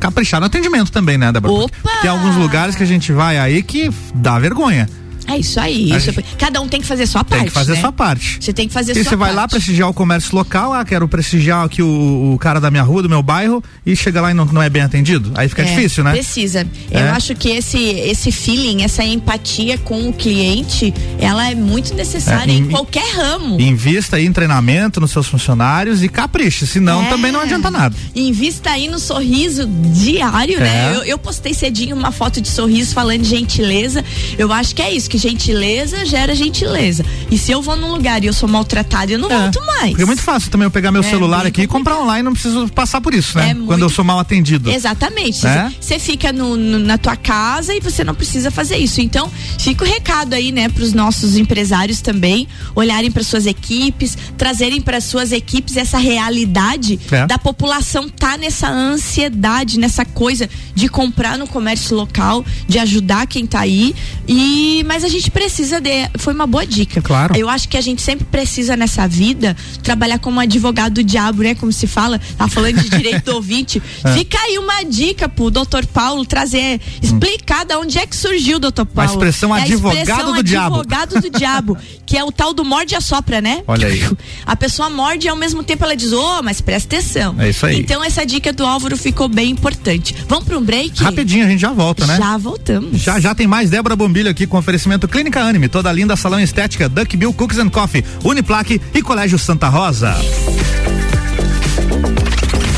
caprichar 0.00 0.40
no 0.40 0.46
atendimento 0.46 0.90
também, 0.90 1.16
né, 1.16 1.30
Débora? 1.32 1.52
Opa! 1.52 1.90
Tem 2.00 2.10
alguns 2.10 2.36
lugares 2.36 2.74
que 2.74 2.82
a 2.82 2.86
gente 2.86 3.12
vai 3.12 3.38
aí 3.38 3.62
que 3.62 3.90
dá 4.14 4.38
vergonha. 4.38 4.88
É 5.26 5.38
isso 5.38 5.58
aí. 5.60 5.90
Isso, 5.90 6.12
gente... 6.12 6.36
Cada 6.36 6.60
um 6.60 6.68
tem 6.68 6.80
que 6.80 6.86
fazer 6.86 7.06
sua 7.06 7.24
parte. 7.24 7.40
Tem 7.40 7.48
que 7.48 7.54
fazer 7.54 7.72
né? 7.74 7.80
sua 7.80 7.92
parte. 7.92 8.38
Você 8.40 8.52
tem 8.52 8.68
que 8.68 8.74
fazer 8.74 8.92
e 8.92 9.02
sua 9.02 9.10
você 9.10 9.16
vai 9.16 9.32
lá 9.32 9.46
prestigiar 9.46 9.88
o 9.88 9.94
comércio 9.94 10.34
local, 10.34 10.72
ah, 10.72 10.84
quero 10.84 11.06
prestigiar 11.08 11.64
aqui 11.64 11.82
o, 11.82 12.32
o, 12.34 12.38
cara 12.38 12.60
da 12.60 12.70
minha 12.70 12.82
rua, 12.82 13.02
do 13.02 13.08
meu 13.08 13.22
bairro, 13.22 13.62
e 13.84 13.94
chega 13.94 14.20
lá 14.20 14.30
e 14.30 14.34
não, 14.34 14.44
não 14.46 14.62
é 14.62 14.68
bem 14.68 14.82
atendido. 14.82 15.32
Aí 15.34 15.48
fica 15.48 15.62
é, 15.62 15.64
difícil, 15.64 16.04
né? 16.04 16.12
Precisa. 16.12 16.66
É. 16.90 17.00
Eu 17.00 17.12
acho 17.12 17.34
que 17.34 17.48
esse, 17.50 17.78
esse 17.78 18.32
feeling, 18.32 18.82
essa 18.82 19.04
empatia 19.04 19.78
com 19.78 20.08
o 20.08 20.12
cliente, 20.12 20.92
ela 21.18 21.50
é 21.50 21.54
muito 21.54 21.94
necessária 21.94 22.50
é, 22.50 22.54
em, 22.54 22.62
em, 22.62 22.68
qualquer 22.68 23.14
ramo. 23.14 23.60
Invista 23.60 24.16
aí 24.16 24.26
em 24.26 24.32
treinamento 24.32 25.00
nos 25.00 25.10
seus 25.10 25.26
funcionários 25.26 26.02
e 26.02 26.08
capriche, 26.08 26.66
senão 26.66 27.04
é. 27.04 27.08
também 27.08 27.32
não 27.32 27.40
adianta 27.40 27.70
nada. 27.70 27.94
Invista 28.14 28.70
aí 28.70 28.88
no 28.88 28.98
sorriso 28.98 29.66
diário, 29.66 30.60
né? 30.60 30.92
É. 30.92 30.96
Eu, 30.96 31.04
eu 31.04 31.18
postei 31.18 31.54
cedinho 31.54 31.96
uma 31.96 32.12
foto 32.12 32.40
de 32.40 32.48
sorriso 32.48 32.94
falando 32.94 33.22
de 33.22 33.28
gentileza. 33.28 34.04
Eu 34.38 34.52
acho 34.52 34.74
que 34.74 34.82
é 34.82 34.92
isso, 34.92 35.08
que 35.12 35.18
gentileza 35.18 36.06
gera 36.06 36.34
gentileza. 36.34 37.04
E 37.30 37.36
se 37.36 37.52
eu 37.52 37.60
vou 37.60 37.76
num 37.76 37.92
lugar 37.92 38.24
e 38.24 38.28
eu 38.28 38.32
sou 38.32 38.48
maltratado, 38.48 39.12
eu 39.12 39.18
não 39.18 39.30
é. 39.30 39.40
volto 39.40 39.60
mais. 39.66 39.90
Porque 39.90 40.04
é 40.04 40.06
muito 40.06 40.22
fácil 40.22 40.50
também 40.50 40.64
eu 40.64 40.70
pegar 40.70 40.90
meu 40.90 41.02
é 41.02 41.04
celular 41.04 41.44
aqui 41.44 41.60
e 41.60 41.66
comprar 41.66 42.00
online, 42.00 42.22
não 42.22 42.32
preciso 42.32 42.66
passar 42.68 42.98
por 43.02 43.12
isso, 43.12 43.36
né? 43.36 43.50
É 43.50 43.54
Quando 43.54 43.66
muito... 43.66 43.82
eu 43.82 43.90
sou 43.90 44.02
mal 44.02 44.18
atendido. 44.18 44.70
Exatamente. 44.70 45.40
Você 45.78 45.98
fica 45.98 46.32
no, 46.32 46.56
no, 46.56 46.78
na 46.78 46.96
tua 46.96 47.14
casa 47.14 47.74
e 47.74 47.80
você 47.80 48.02
não 48.02 48.14
precisa 48.14 48.50
fazer 48.50 48.78
isso. 48.78 49.02
Então, 49.02 49.30
fica 49.58 49.84
o 49.84 49.86
recado 49.86 50.32
aí, 50.32 50.50
né, 50.50 50.70
para 50.70 50.82
os 50.82 50.94
nossos 50.94 51.36
empresários 51.36 52.00
também, 52.00 52.48
olharem 52.74 53.10
para 53.10 53.22
suas 53.22 53.44
equipes, 53.44 54.16
trazerem 54.38 54.80
para 54.80 54.98
suas 54.98 55.30
equipes 55.30 55.76
essa 55.76 55.98
realidade 55.98 56.98
é. 57.10 57.26
da 57.26 57.36
população 57.36 58.08
tá 58.08 58.38
nessa 58.38 58.70
ansiedade, 58.70 59.78
nessa 59.78 60.06
coisa 60.06 60.48
de 60.74 60.88
comprar 60.88 61.36
no 61.36 61.46
comércio 61.46 61.94
local, 61.94 62.42
de 62.66 62.78
ajudar 62.78 63.26
quem 63.26 63.44
tá 63.44 63.60
aí. 63.60 63.94
E 64.26 64.82
mas 64.86 65.01
a 65.02 65.08
gente 65.08 65.30
precisa 65.30 65.80
de 65.80 66.08
foi 66.18 66.32
uma 66.32 66.46
boa 66.46 66.66
dica. 66.66 67.00
Claro. 67.00 67.36
Eu 67.36 67.48
acho 67.48 67.68
que 67.68 67.76
a 67.76 67.80
gente 67.80 68.02
sempre 68.02 68.24
precisa 68.24 68.76
nessa 68.76 69.06
vida 69.06 69.56
trabalhar 69.82 70.18
como 70.18 70.40
advogado 70.40 70.94
do 70.94 71.04
diabo, 71.04 71.42
né? 71.42 71.54
Como 71.54 71.72
se 71.72 71.86
fala, 71.86 72.20
tá 72.36 72.48
falando 72.48 72.80
de 72.80 72.88
direito 72.88 73.24
do 73.24 73.34
ouvinte. 73.36 73.82
É. 74.04 74.12
Fica 74.12 74.38
aí 74.38 74.58
uma 74.58 74.82
dica 74.82 75.28
pro 75.28 75.50
doutor 75.50 75.86
Paulo 75.86 76.24
trazer, 76.24 76.80
explicar 77.00 77.64
de 77.64 77.74
onde 77.74 77.98
é 77.98 78.06
que 78.06 78.16
surgiu, 78.16 78.58
doutor 78.58 78.86
Paulo. 78.86 79.10
A 79.10 79.12
expressão 79.12 79.56
é 79.56 79.62
advogado 79.62 79.98
a 79.98 80.02
expressão 80.02 80.32
do 80.32 80.42
diabo. 80.42 80.76
Advogado 80.76 81.20
do 81.20 81.30
diabo, 81.30 81.78
que 82.06 82.16
é 82.16 82.24
o 82.24 82.32
tal 82.32 82.52
do 82.52 82.64
morde 82.64 82.94
e 82.94 82.96
assopra, 82.96 83.40
né? 83.40 83.62
Olha 83.66 83.88
aí. 83.88 84.02
A 84.44 84.56
pessoa 84.56 84.90
morde 84.90 85.26
e 85.26 85.30
ao 85.30 85.36
mesmo 85.36 85.62
tempo 85.62 85.84
ela 85.84 85.96
diz, 85.96 86.12
ô, 86.12 86.38
oh, 86.38 86.42
mas 86.42 86.60
presta 86.60 86.96
atenção. 86.96 87.36
É 87.38 87.50
isso 87.50 87.64
aí. 87.64 87.80
Então 87.80 88.02
essa 88.02 88.24
dica 88.26 88.52
do 88.52 88.66
Álvaro 88.66 88.96
ficou 88.96 89.28
bem 89.28 89.50
importante. 89.50 90.14
Vamos 90.28 90.44
para 90.44 90.58
um 90.58 90.62
break? 90.62 91.02
Rapidinho, 91.02 91.46
a 91.46 91.48
gente 91.48 91.60
já 91.60 91.72
volta, 91.72 92.06
né? 92.06 92.16
Já 92.16 92.36
voltamos. 92.36 93.00
Já, 93.00 93.18
já 93.18 93.34
tem 93.34 93.46
mais 93.46 93.70
Débora 93.70 93.96
Bombilho 93.96 94.30
aqui 94.30 94.46
com 94.46 94.58
oferecimento 94.58 94.91
Clínica 94.98 95.40
Anime, 95.40 95.68
toda 95.68 95.92
linda 95.92 96.16
salão 96.16 96.40
estética, 96.40 96.88
Duck 96.88 97.16
Bill 97.16 97.32
Cookies 97.32 97.58
and 97.58 97.70
Coffee, 97.70 98.04
Uniplaque 98.24 98.80
e 98.94 99.02
Colégio 99.02 99.38
Santa 99.38 99.68
Rosa. 99.68 100.14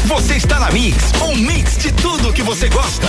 Você 0.07 0.35
está 0.35 0.61
na 0.61 0.71
Mix, 0.71 0.97
um 1.23 1.37
mix 1.37 1.79
de 1.79 1.93
tudo 1.93 2.33
que 2.33 2.43
você 2.43 2.69
gosta. 2.69 3.09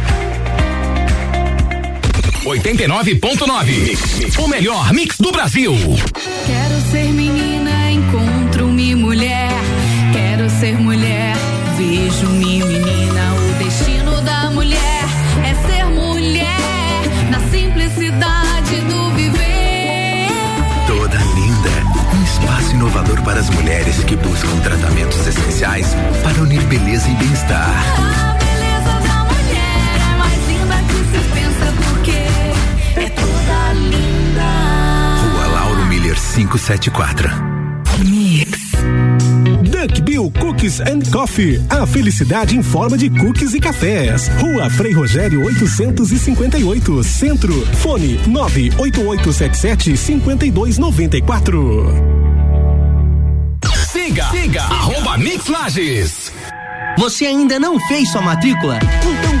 89.9. 2.43 4.39
O 4.39 4.47
melhor 4.47 4.91
mix 4.93 5.17
do 5.17 5.31
Brasil. 5.31 5.73
Quero 6.45 6.81
ser 6.89 7.13
menina, 7.13 7.91
encontro-me 7.91 8.95
mulher. 8.95 9.51
Quero 10.11 10.49
ser 10.49 10.73
mulher, 10.73 11.35
vejo-me 11.77 12.63
menina. 12.63 13.33
O 13.35 13.63
destino 13.63 14.21
da 14.21 14.49
mulher 14.49 15.03
é 15.45 15.67
ser 15.67 15.85
mulher 15.85 16.59
na 17.29 17.39
simplicidade 17.51 18.75
do 18.89 19.13
viver. 19.13 20.27
Toda 20.87 21.17
linda. 21.17 22.17
Um 22.17 22.23
espaço 22.23 22.73
inovador 22.73 23.21
para 23.21 23.39
as 23.39 23.49
mulheres 23.51 24.03
que 24.03 24.15
buscam 24.15 24.59
tratamentos 24.63 25.27
essenciais 25.27 25.95
para 26.23 26.41
unir 26.41 26.61
beleza 26.63 27.07
e 27.07 27.13
bem-estar. 27.13 28.20
574. 36.33 37.29
Mix. 38.05 38.71
Duck 39.63 40.01
Bill 40.01 40.31
Cookies 40.39 40.79
and 40.79 41.01
Coffee. 41.11 41.61
A 41.69 41.85
felicidade 41.85 42.55
em 42.55 42.63
forma 42.63 42.97
de 42.97 43.09
cookies 43.09 43.53
e 43.53 43.59
cafés. 43.59 44.29
Rua 44.39 44.69
Frei 44.69 44.93
Rogério 44.93 45.43
858, 45.43 47.03
Centro. 47.03 47.53
Fone 47.77 48.17
98877 48.27 49.97
5294. 49.97 52.21
Siga, 53.91 54.25
siga, 54.31 54.61
arroba 54.63 55.17
Mix 55.17 55.47
Lages. 55.47 56.31
Você 56.97 57.25
ainda 57.25 57.59
não 57.59 57.77
fez 57.87 58.09
sua 58.09 58.21
matrícula? 58.21 58.77
Então 58.77 59.40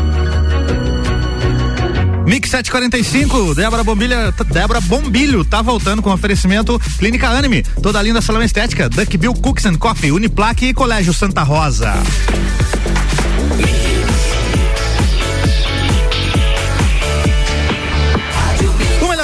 Mix 2.25 2.49
745, 2.49 3.55
Débora 3.55 3.83
Bombilha, 3.83 4.33
Débora 4.51 4.79
Bombilho 4.81 5.43
tá 5.43 5.61
voltando 5.61 6.01
com 6.01 6.11
oferecimento 6.11 6.79
Clínica 6.97 7.27
Anime, 7.27 7.63
toda 7.81 8.01
linda 8.01 8.21
salão 8.21 8.41
estética, 8.41 8.89
Duck 8.89 9.17
Bill 9.17 9.33
Cooks 9.33 9.65
and 9.65 9.77
Coffee, 9.77 10.11
Uniplaque 10.11 10.67
e 10.67 10.73
Colégio 10.73 11.13
Santa 11.13 11.43
Rosa. 11.43 11.93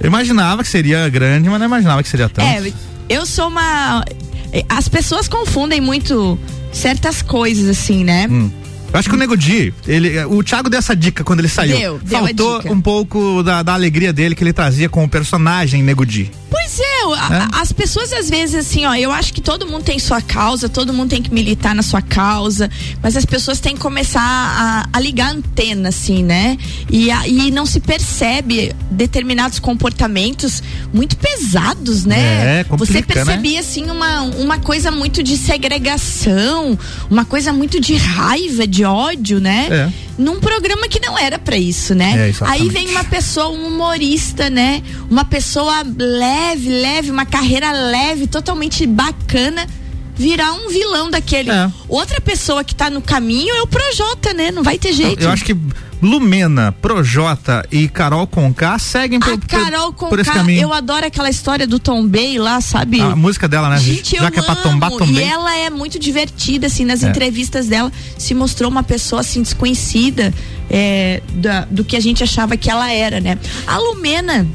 Eu 0.00 0.08
imaginava 0.08 0.62
que 0.62 0.68
seria 0.68 1.08
grande, 1.08 1.48
mas 1.48 1.60
não 1.60 1.66
imaginava 1.66 2.02
que 2.02 2.08
seria 2.08 2.28
tanto. 2.28 2.46
É, 2.46 2.72
eu 3.08 3.24
sou 3.24 3.48
uma. 3.48 4.04
As 4.68 4.88
pessoas 4.88 5.28
confundem 5.28 5.80
muito 5.80 6.38
certas 6.72 7.22
coisas, 7.22 7.68
assim, 7.68 8.04
né? 8.04 8.26
Hum. 8.28 8.50
Eu 8.94 9.00
acho 9.00 9.08
que 9.08 9.16
o 9.16 9.18
Nego 9.18 9.36
Di, 9.36 9.74
ele, 9.88 10.24
o 10.26 10.40
Thiago 10.40 10.70
deu 10.70 10.78
essa 10.78 10.94
dica 10.94 11.24
quando 11.24 11.40
ele 11.40 11.48
saiu. 11.48 11.76
Deu, 11.76 11.98
deu 11.98 12.18
Faltou 12.20 12.62
um 12.66 12.80
pouco 12.80 13.42
da, 13.42 13.60
da, 13.60 13.74
alegria 13.74 14.12
dele 14.12 14.36
que 14.36 14.44
ele 14.44 14.52
trazia 14.52 14.88
com 14.88 15.02
o 15.02 15.08
personagem 15.08 15.82
Nego 15.82 16.06
Di. 16.06 16.30
Pois 17.04 17.30
é, 17.30 17.34
a, 17.34 17.60
as 17.60 17.72
pessoas 17.72 18.12
às 18.12 18.30
vezes 18.30 18.54
assim, 18.54 18.86
ó, 18.86 18.94
eu 18.94 19.10
acho 19.10 19.32
que 19.32 19.40
todo 19.40 19.66
mundo 19.66 19.84
tem 19.84 19.98
sua 19.98 20.20
causa, 20.20 20.68
todo 20.68 20.92
mundo 20.92 21.10
tem 21.10 21.22
que 21.22 21.32
militar 21.32 21.74
na 21.74 21.82
sua 21.82 22.02
causa, 22.02 22.70
mas 23.02 23.16
as 23.16 23.24
pessoas 23.24 23.60
têm 23.60 23.74
que 23.74 23.80
começar 23.80 24.20
a, 24.22 24.88
a 24.92 25.00
ligar 25.00 25.28
a 25.28 25.32
antena, 25.32 25.88
assim, 25.88 26.22
né? 26.22 26.56
E, 26.90 27.10
a, 27.10 27.26
e 27.26 27.50
não 27.50 27.66
se 27.66 27.80
percebe 27.80 28.74
determinados 28.90 29.58
comportamentos 29.58 30.62
muito 30.92 31.16
pesados, 31.16 32.04
né? 32.04 32.60
É, 32.60 32.66
Você 32.76 33.02
percebia, 33.02 33.54
né? 33.54 33.58
assim, 33.58 33.90
uma, 33.90 34.22
uma 34.22 34.58
coisa 34.58 34.90
muito 34.90 35.22
de 35.22 35.36
segregação, 35.36 36.78
uma 37.10 37.24
coisa 37.24 37.52
muito 37.52 37.80
de 37.80 37.94
raiva, 37.96 38.66
de 38.66 38.84
ódio, 38.84 39.40
né? 39.40 39.68
É. 39.70 40.03
Num 40.16 40.38
programa 40.38 40.88
que 40.88 41.00
não 41.00 41.18
era 41.18 41.38
para 41.38 41.56
isso, 41.56 41.94
né? 41.94 42.30
É, 42.30 42.44
Aí 42.46 42.68
vem 42.68 42.88
uma 42.88 43.04
pessoa, 43.04 43.48
um 43.48 43.66
humorista, 43.66 44.48
né? 44.48 44.82
Uma 45.10 45.24
pessoa 45.24 45.82
leve, 45.96 46.68
leve, 46.68 47.10
uma 47.10 47.26
carreira 47.26 47.72
leve, 47.72 48.26
totalmente 48.26 48.86
bacana 48.86 49.66
virar 50.16 50.52
um 50.52 50.68
vilão 50.68 51.10
daquele. 51.10 51.50
É. 51.50 51.70
Outra 51.88 52.20
pessoa 52.20 52.62
que 52.64 52.74
tá 52.74 52.88
no 52.90 53.00
caminho 53.02 53.54
é 53.54 53.62
o 53.62 53.66
Projota, 53.66 54.32
né? 54.32 54.50
Não 54.50 54.62
vai 54.62 54.78
ter 54.78 54.92
jeito. 54.92 55.20
Eu, 55.22 55.26
eu 55.28 55.32
acho 55.32 55.44
que 55.44 55.56
Lumena, 56.02 56.70
Projota 56.82 57.66
e 57.72 57.88
Carol 57.88 58.26
Conká 58.26 58.78
seguem 58.78 59.18
por, 59.18 59.38
Carol 59.46 59.92
por, 59.92 60.10
por 60.10 60.18
esse 60.18 60.28
Conká, 60.28 60.40
caminho. 60.40 60.62
eu 60.62 60.72
adoro 60.72 61.06
aquela 61.06 61.30
história 61.30 61.66
do 61.66 61.78
Tom 61.78 62.06
Bay 62.06 62.38
lá, 62.38 62.60
sabe? 62.60 63.00
A 63.00 63.16
música 63.16 63.48
dela, 63.48 63.70
né? 63.70 63.78
Gente, 63.78 64.16
Já 64.16 64.24
eu 64.26 64.30
que 64.30 64.38
é 64.38 64.42
pra 64.42 64.52
amo. 64.52 64.62
tombar, 64.62 64.92
E 64.92 64.98
tombei. 64.98 65.24
ela 65.24 65.56
é 65.56 65.70
muito 65.70 65.98
divertida, 65.98 66.66
assim, 66.66 66.84
nas 66.84 67.02
É. 67.02 67.08
entrevistas 67.08 67.66
dela, 67.68 67.90
se 68.18 68.34
mostrou 68.34 68.70
uma 68.70 68.82
pessoa, 68.82 69.20
assim, 69.22 69.40
desconhecida 69.42 70.32
é, 70.68 71.22
da- 71.34 71.66
do 71.70 71.84
que 71.84 71.96
a 71.96 72.00
gente 72.00 72.22
achava 72.22 72.56
que 72.56 72.70
ela 72.70 72.90
era, 72.92 73.18
né? 73.20 73.38
A 73.66 73.78
Lumena 73.78 74.46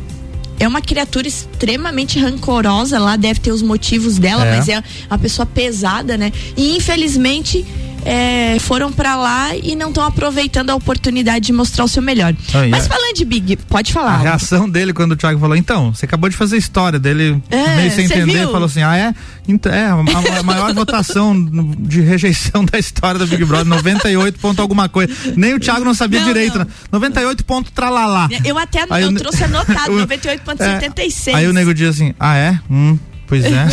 é 0.59 0.67
uma 0.67 0.81
criatura 0.81 1.27
extremamente 1.27 2.19
rancorosa 2.19 2.99
lá, 2.99 3.15
deve 3.15 3.39
ter 3.39 3.51
os 3.51 3.61
motivos 3.61 4.17
dela, 4.17 4.45
É. 4.45 4.55
mas 4.57 4.67
é 4.67 4.83
uma 5.09 5.17
pessoa 5.17 5.45
pesada, 5.45 6.17
né? 6.17 6.31
E 6.57 6.75
infelizmente 6.75 7.65
é, 8.05 8.57
foram 8.59 8.91
pra 8.91 9.15
lá 9.15 9.55
e 9.55 9.75
não 9.75 9.89
estão 9.89 10.03
aproveitando 10.03 10.69
a 10.69 10.75
oportunidade 10.75 11.45
de 11.47 11.53
mostrar 11.53 11.83
o 11.83 11.87
seu 11.87 12.01
melhor. 12.01 12.33
Mas 12.69 12.83
ai. 12.83 12.89
falando 12.89 13.13
de 13.15 13.25
Big, 13.25 13.55
pode 13.67 13.91
A 13.91 13.93
falar. 13.93 14.17
reação 14.17 14.69
dele 14.69 14.93
quando 14.93 15.11
o 15.13 15.15
Thiago 15.15 15.39
falou, 15.39 15.55
então, 15.55 15.93
você 15.93 16.05
acabou 16.05 16.29
de 16.29 16.35
fazer 16.35 16.55
a 16.55 16.59
história 16.59 16.99
dele, 16.99 17.41
É, 17.49 17.75
meio 17.77 17.91
sem 17.91 18.05
entender, 18.05 18.39
viu? 18.39 18.51
falou 18.51 18.65
assim, 18.65 18.81
ah 18.83 18.95
é? 18.95 19.13
Então, 19.47 19.71
é, 19.73 19.87
a, 19.87 20.39
a 20.39 20.43
maior 20.43 20.73
votação 20.73 21.33
de 21.79 22.01
rejeição 22.01 22.63
da 22.65 22.77
história 22.77 23.17
do 23.19 23.25
Big 23.27 23.43
Brother, 23.45 23.65
98 23.65 24.39
ponto 24.39 24.61
alguma 24.61 24.87
coisa. 24.87 25.11
Nem 25.35 25.53
o 25.55 25.59
Thiago 25.59 25.83
não 25.83 25.93
sabia 25.93 26.19
Não, 26.19 26.27
direito, 26.27 26.57
não. 26.59 26.65
né? 26.65 26.71
98 26.91 27.43
ponto 27.45 27.71
tralalá. 27.71 28.29
Eu 28.45 28.57
até 28.57 28.85
Aí 28.89 29.03
eu 29.03 29.09
o- 29.09 29.15
trouxe 29.15 29.43
anotado, 29.43 29.91
o- 29.97 30.05
98,76. 30.05 31.27
É, 31.33 31.35
aí 31.35 31.47
o 31.47 31.53
nego 31.53 31.73
diz 31.73 31.89
assim, 31.89 32.13
ah 32.19 32.35
é? 32.37 32.59
Hum, 32.69 32.97
pois 33.29 33.45
é. 33.45 33.67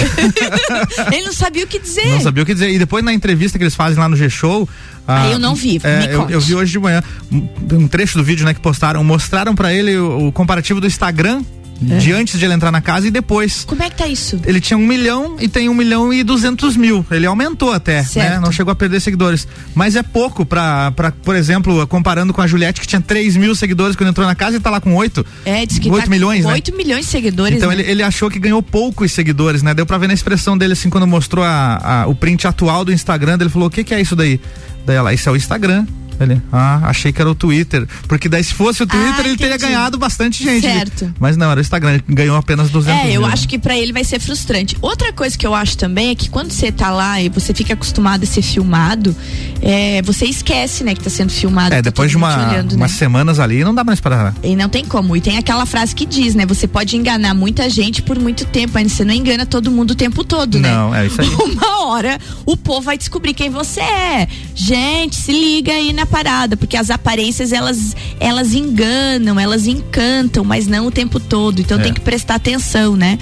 Ele 1.13 1.25
não 1.25 1.33
sabia 1.33 1.65
o 1.65 1.67
que 1.67 1.81
dizer. 1.81 2.07
Não 2.07 2.21
sabia 2.21 2.43
o 2.43 2.47
que 2.47 2.53
dizer. 2.55 2.71
E 2.71 2.79
depois 2.79 3.03
na 3.03 3.13
entrevista 3.13 3.59
que 3.59 3.65
eles 3.65 3.75
fazem 3.75 3.99
lá 3.99 4.09
no 4.09 4.15
G-Show. 4.15 4.69
Ah, 5.09 5.29
eu 5.29 5.39
não 5.39 5.55
vi, 5.55 5.81
é, 5.85 6.13
eu, 6.13 6.29
eu 6.29 6.41
vi 6.41 6.57
hoje 6.57 6.73
de 6.73 6.81
manhã 6.81 7.01
um, 7.31 7.87
trecho 7.87 8.19
do 8.19 8.25
vídeo 8.25 8.45
né, 8.45 8.53
que 8.53 8.61
postaram. 8.61 9.03
Mostraram 9.03 9.55
pra 9.55 9.73
ele 9.73 9.97
o, 9.97 10.29
o 10.29 10.33
comparativo 10.33 10.81
do 10.81 10.87
Instagram 10.87 11.43
É. 11.91 11.99
de 11.99 12.13
antes 12.13 12.39
de 12.39 12.45
ele 12.45 12.55
entrar 12.55 12.73
na 12.73 12.81
casa 12.81 13.07
e 13.07 13.11
depois. 13.11 13.65
Como 13.65 13.83
é 13.83 13.91
que 13.91 13.97
tá 13.97 14.07
isso? 14.09 14.41
Ele 14.47 14.61
tinha 14.61 14.79
um 14.79 14.87
milhão 14.87 15.37
e 15.39 15.47
tem 15.49 15.69
um 15.69 15.75
milhão 15.75 16.13
e 16.13 16.23
duzentos 16.23 16.75
mil. 16.77 17.05
Ele 17.11 17.27
aumentou 17.27 17.71
até, 17.73 17.97
né? 17.99 18.05
Certo. 18.05 18.41
Não 18.41 18.51
chegou 18.51 18.73
a 18.73 18.75
perder 18.75 19.01
seguidores. 19.01 19.47
Mas 19.75 19.95
é 19.95 20.03
pouco 20.03 20.47
pra, 20.47 20.91
pra, 20.93 21.11
por 21.13 21.37
exemplo, 21.37 21.87
comparando 21.87 22.33
com 22.33 22.41
a 22.41 22.47
Juliette, 22.47 22.81
que 22.81 22.87
tinha 22.87 23.01
3 23.01 23.37
mil 23.37 23.55
seguidores 23.55 23.95
quando 23.95 24.09
entrou 24.09 24.27
na 24.27 24.35
casa 24.35 24.57
e 24.57 24.61
tá 24.61 24.71
lá 24.71 24.81
com 24.81 24.95
8. 24.95 25.25
É, 25.45 25.67
diz 25.67 25.79
que 25.79 25.91
8 25.91 26.05
tá 26.05 26.11
milhões, 26.11 26.43
com 26.43 26.49
né? 26.49 26.55
8 26.55 26.75
milhões 26.77 27.05
de 27.05 27.11
seguidores. 27.11 27.57
Então 27.59 27.69
né? 27.71 27.75
ele, 27.77 27.91
ele 27.91 28.03
achou 28.03 28.31
que 28.31 28.39
ganhou 28.39 28.63
poucos 28.63 29.13
seguidores, 29.13 29.63
né? 29.63 29.75
Deu 29.75 29.85
pra 29.85 29.99
ver 29.99 30.07
na 30.09 30.15
expressão 30.15 30.57
dele 30.57 30.73
assim 30.73 30.89
quando 30.89 31.07
mostrou 31.07 31.45
a, 31.45 32.03
a- 32.03 32.07
o 32.07 32.15
print 32.15 32.47
atual 32.47 32.85
do 32.87 32.93
Instagram. 32.93 33.37
Ele 33.41 33.51
falou: 33.51 33.69
O 33.69 33.71
que, 33.71 33.85
que 33.85 33.93
é 33.95 34.01
isso 34.01 34.17
daí? 34.17 34.41
Daí 34.87 34.97
ela, 34.97 35.13
isso 35.13 35.29
é 35.29 35.33
o 35.33 35.37
Instagram. 35.37 35.85
Ele, 36.21 36.41
ah, 36.53 36.81
achei 36.89 37.13
que 37.13 37.21
era 37.21 37.31
o 37.31 37.35
Twitter. 37.35 37.87
Porque 38.09 38.29
daí 38.29 38.43
se 38.43 38.55
fosse 38.55 38.83
o 38.83 38.87
Twitter, 38.87 39.15
Ah, 39.17 39.21
ele 39.29 39.37
teria 39.37 39.55
entendi. 39.57 39.73
ganhado 39.73 39.99
bastante 39.99 40.43
gente. 40.43 40.63
Certo. 40.63 41.13
Mas 41.21 41.37
não, 41.37 41.51
era 41.51 41.59
o 41.59 41.61
Instagram, 41.61 41.95
ele 41.95 42.05
ganhou 42.09 42.37
apenas 42.37 42.71
200 42.71 43.05
É, 43.05 43.17
eu 43.17 43.21
mil. 43.23 43.31
acho 43.31 43.47
que 43.49 43.59
pra 43.59 43.77
ele 43.77 43.93
vai 43.93 44.05
ser 44.05 44.19
frustrante. 44.21 44.77
Outra 44.81 45.13
coisa 45.13 45.37
que 45.37 45.47
eu 45.47 45.55
acho 45.55 45.77
também 45.77 46.11
é 46.11 46.15
que 46.15 46.29
quando 46.31 46.51
você 46.51 46.73
tá 46.73 46.91
lá 46.91 47.21
e 47.21 47.29
você 47.29 47.53
fica 47.53 47.75
acostumado 47.75 48.23
a 48.25 48.27
ser 48.27 48.43
filmado, 48.43 49.15
é, 49.63 50.01
você 50.03 50.25
esquece, 50.27 50.83
né, 50.85 50.95
que 50.95 51.03
tá 51.03 51.11
sendo 51.11 51.31
filmado. 51.33 51.73
É, 51.75 51.77
tá 51.77 51.83
depois 51.83 52.11
de 52.11 52.17
uma, 52.17 52.51
olhando, 52.51 52.73
umas 52.77 52.93
né? 52.93 52.99
semanas 52.99 53.39
ali, 53.39 53.63
não 53.65 53.75
dá 53.75 53.85
mais 53.85 54.01
pra. 54.01 54.33
E 54.43 54.57
não 54.57 54.69
tem 54.69 54.85
como. 54.85 55.17
E 55.17 55.21
tem 55.21 55.37
aquela 55.39 55.67
frase 55.67 55.95
que 55.95 56.07
diz, 56.07 56.35
né? 56.35 56.47
Você 56.47 56.67
pode 56.67 56.97
enganar 56.97 57.35
muita 57.35 57.69
gente 57.69 58.01
por 58.03 58.19
muito 58.19 58.45
tempo, 58.47 58.73
mas 58.75 58.93
você 58.93 59.05
não 59.05 59.13
engana 59.15 59.45
todo 59.45 59.71
mundo 59.71 59.91
o 59.91 59.95
tempo 59.95 60.25
todo, 60.25 60.59
né? 60.59 60.71
Não, 60.71 60.95
é 60.95 61.07
isso 61.07 61.21
aí. 61.21 61.29
Uma 61.47 61.85
hora 61.87 62.19
o 62.45 62.57
povo 62.57 62.83
vai 62.83 62.97
descobrir 62.99 63.35
quem 63.35 63.51
você 63.51 63.81
é. 63.81 64.29
Gente, 64.55 65.17
se 65.17 65.33
liga 65.33 65.73
aí 65.73 65.93
na 65.93 66.06
parada, 66.07 66.57
porque 66.57 66.77
as 66.77 66.91
aparências 66.91 67.53
elas 67.53 67.95
elas 68.19 68.55
enganam, 68.55 69.39
elas 69.39 69.67
encantam, 69.67 70.45
mas 70.45 70.67
não 70.67 70.87
o 70.87 70.91
tempo 70.91 71.19
todo. 71.21 71.61
Então 71.61 71.79
É. 71.79 71.83
tem 71.83 71.93
que 71.93 72.01
prestar 72.01 72.37
atenção, 72.37 72.97
né? 72.97 73.19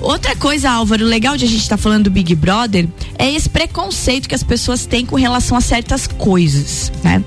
Outra 0.00 0.36
coisa, 0.36 0.70
Álvaro, 0.70 1.04
legal 1.04 1.36
de 1.36 1.44
a 1.44 1.48
gente 1.48 1.60
estar 1.62 1.76
falando 1.76 2.04
do 2.04 2.10
Big 2.10 2.34
Brother 2.34 2.88
é 3.18 3.30
esse 3.30 3.48
preconceito 3.48 4.28
que 4.28 4.34
as 4.34 4.42
pessoas 4.42 4.86
têm 4.86 5.04
com 5.04 5.16
relação 5.16 5.56
a 5.56 5.60
certas 5.60 6.06
coisas, 6.06 6.92
né? 7.02 7.24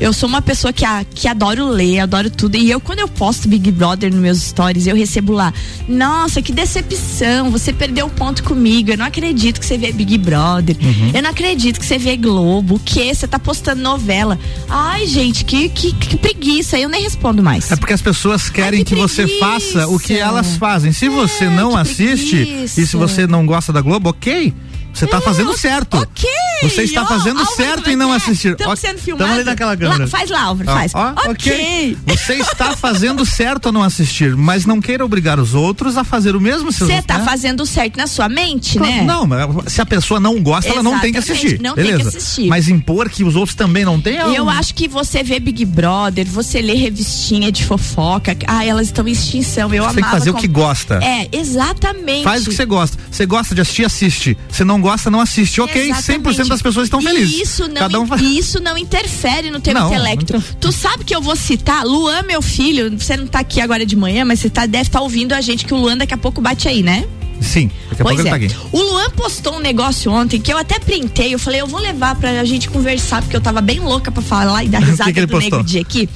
Eu 0.00 0.12
sou 0.12 0.28
uma 0.28 0.42
pessoa 0.42 0.72
que, 0.72 0.84
a, 0.84 1.04
que 1.04 1.28
adoro 1.28 1.68
ler, 1.68 2.00
adoro 2.00 2.28
tudo. 2.30 2.56
E 2.56 2.70
eu, 2.70 2.80
quando 2.80 2.98
eu 3.00 3.08
posto 3.08 3.46
Big 3.48 3.70
Brother 3.70 4.10
nos 4.10 4.20
meus 4.20 4.38
stories, 4.42 4.86
eu 4.86 4.96
recebo 4.96 5.32
lá, 5.32 5.52
nossa, 5.88 6.42
que 6.42 6.52
decepção, 6.52 7.50
você 7.50 7.72
perdeu 7.72 8.06
o 8.06 8.10
ponto 8.10 8.42
comigo. 8.42 8.90
Eu 8.90 8.96
não 8.98 9.04
acredito 9.06 9.60
que 9.60 9.66
você 9.66 9.78
vê 9.78 9.92
Big 9.92 10.18
Brother. 10.18 10.76
Uhum. 10.82 11.10
Eu 11.14 11.22
não 11.22 11.30
acredito 11.30 11.78
que 11.78 11.86
você 11.86 11.98
vê 11.98 12.16
Globo. 12.16 12.76
O 12.76 12.78
que? 12.80 13.14
Você 13.14 13.28
tá 13.28 13.38
postando 13.38 13.80
novela. 13.82 14.38
Ai, 14.68 15.06
gente, 15.06 15.44
que, 15.44 15.68
que, 15.68 15.92
que 15.92 16.16
preguiça. 16.16 16.78
Eu 16.78 16.88
nem 16.88 17.02
respondo 17.02 17.42
mais. 17.42 17.70
É 17.70 17.76
porque 17.76 17.92
as 17.92 18.02
pessoas 18.02 18.48
querem 18.48 18.84
que, 18.84 18.94
você 18.94 19.26
faça 19.38 19.86
o 19.86 19.98
que 19.98 20.18
elas 20.18 20.56
fazem. 20.56 20.92
Se 20.92 21.08
você 21.08 21.48
não 21.48 21.76
assiste 21.76 22.36
preguiça. 22.36 22.80
e 22.80 22.86
se 22.86 22.96
você 22.96 23.26
não 23.26 23.44
gosta 23.44 23.72
da 23.72 23.80
Globo, 23.80 24.10
ok. 24.10 24.54
Você 24.92 25.06
tá 25.06 25.20
fazendo 25.20 25.56
certo. 25.56 25.96
Ok. 25.98 26.28
Você 26.62 26.82
está 26.82 27.04
fazendo 27.04 27.38
Álvaro, 27.40 27.56
certo 27.56 27.90
é 27.90 27.92
em 27.92 27.96
não 27.96 28.12
é? 28.12 28.16
assistir. 28.16 28.54
Tamo 28.56 28.70
Ó, 28.70 28.76
sendo 28.76 28.90
tamo 28.92 29.02
filmado. 29.02 29.32
ali 29.32 29.44
naquela 29.44 29.70
Lá, 29.72 29.76
câmera. 29.76 30.06
faz 30.06 30.30
lá, 30.30 30.42
Álvaro, 30.42 30.70
Ó, 30.70 30.74
faz. 30.74 30.92
ó, 30.94 31.14
ok. 31.30 31.96
Você 32.06 32.34
está 32.34 32.76
fazendo 32.76 33.26
certo 33.26 33.68
a 33.68 33.72
não 33.72 33.82
assistir, 33.82 34.36
mas 34.36 34.64
não 34.64 34.80
queira 34.80 35.04
obrigar 35.04 35.40
os 35.40 35.54
outros 35.54 35.96
a 35.96 36.04
fazer 36.04 36.36
o 36.36 36.40
mesmo. 36.40 36.70
Você 36.70 36.84
né? 36.84 37.02
tá 37.02 37.20
fazendo 37.20 37.66
certo 37.66 37.96
na 37.96 38.06
sua 38.06 38.28
mente, 38.28 38.78
Claro, 38.78 38.92
né? 38.92 39.02
Não, 39.02 39.26
mas 39.26 39.72
se 39.72 39.80
a 39.80 39.86
pessoa 39.86 40.20
não 40.20 40.40
gosta, 40.40 40.70
ela 40.70 40.82
não 40.82 41.00
tem 41.00 41.10
que 41.12 41.18
Exatamente, 41.18 41.46
assistir. 41.46 41.62
não 41.62 41.74
tem 41.74 41.84
que 41.84 41.90
beleza. 41.92 42.08
assistir. 42.10 42.46
Mas 42.48 42.68
impor 42.68 43.08
que 43.10 43.24
os 43.24 43.34
outros 43.34 43.54
também 43.56 43.84
não 43.84 44.00
tenham. 44.00 44.32
Eu 44.32 44.48
acho 44.48 44.74
que 44.74 44.86
você 44.86 45.22
vê 45.24 45.40
Big 45.40 45.64
Brother, 45.64 46.26
você 46.28 46.60
lê 46.60 46.74
revistinha 46.74 47.50
de 47.50 47.64
fofoca. 47.64 48.36
Ah, 48.46 48.64
elas 48.64 48.86
estão 48.88 49.06
em 49.08 49.12
extinção. 49.12 49.72
Eu 49.74 49.84
Você 49.84 49.94
tem 49.94 50.04
que 50.04 50.10
fazer 50.10 50.30
o 50.30 50.34
que 50.34 50.46
gosta. 50.48 51.00
É, 51.02 51.28
exatamente. 51.32 52.24
Faz 52.24 52.46
o 52.46 52.50
que 52.50 52.56
você 52.56 52.64
gosta. 52.66 52.98
Você 53.10 53.26
gosta 53.26 53.54
de 53.54 53.60
assistir, 53.62 53.84
assiste. 53.84 54.38
Você 54.50 54.64
não 54.64 54.80
gosta, 54.82 55.10
não 55.10 55.20
assiste. 55.20 55.60
Ok, 55.60 55.90
Exatamente. 55.90 56.28
100% 56.38 56.48
das 56.48 56.60
pessoas 56.62 56.86
estão 56.86 57.00
felizes. 57.00 57.40
Isso 57.40 57.68
não, 57.68 57.74
Cada 57.76 58.00
um 58.00 58.06
faz. 58.06 58.20
isso 58.20 58.60
não 58.60 58.76
interfere 58.76 59.50
no 59.50 59.60
teu 59.60 59.72
Não, 59.72 59.86
intelecto. 59.88 60.34
não 60.34 60.42
Tu 60.60 60.72
sabe 60.72 61.04
que 61.04 61.14
eu 61.14 61.22
vou 61.22 61.34
citar 61.36 61.84
Luan, 61.84 62.22
meu 62.22 62.42
filho. 62.42 62.90
Você 62.98 63.16
não 63.16 63.26
tá 63.26 63.38
aqui 63.40 63.60
agora 63.60 63.86
de 63.86 63.96
manhã, 63.96 64.24
mas 64.24 64.40
você 64.40 64.50
tá, 64.50 64.66
deve 64.66 64.88
estar 64.88 65.00
ouvindo 65.00 65.32
a 65.32 65.40
gente 65.40 65.64
que 65.64 65.72
o 65.72 65.76
Luan 65.76 65.96
daqui 65.96 66.12
a 66.12 66.18
pouco 66.18 66.40
bate 66.40 66.68
aí, 66.68 66.82
né? 66.82 67.04
Sim, 67.40 67.70
daqui 67.90 68.02
a 68.02 68.04
pois 68.04 68.16
pouco 68.16 68.20
é. 68.20 68.20
ele 68.20 68.48
tá 68.50 68.54
aqui. 68.54 68.66
O 68.70 68.78
Luan 68.80 69.10
postou 69.10 69.56
um 69.56 69.60
negócio 69.60 70.12
ontem 70.12 70.40
que 70.40 70.52
eu 70.52 70.58
até 70.58 70.78
printei. 70.78 71.34
Eu 71.34 71.38
falei, 71.38 71.60
eu 71.60 71.66
vou 71.66 71.80
levar 71.80 72.14
pra 72.14 72.44
gente 72.44 72.68
conversar, 72.70 73.20
porque 73.22 73.36
eu 73.36 73.40
tava 73.40 73.60
bem 73.60 73.80
louca 73.80 74.12
pra 74.12 74.22
falar 74.22 74.62
e 74.64 74.68
dar 74.68 74.78
que 74.82 74.90
risada 74.90 75.12
que 75.12 75.18
ele 75.18 75.26
do 75.26 75.38
Nego 75.38 75.50
postou? 75.50 75.62
Dia 75.64 75.80
aqui. 75.80 76.08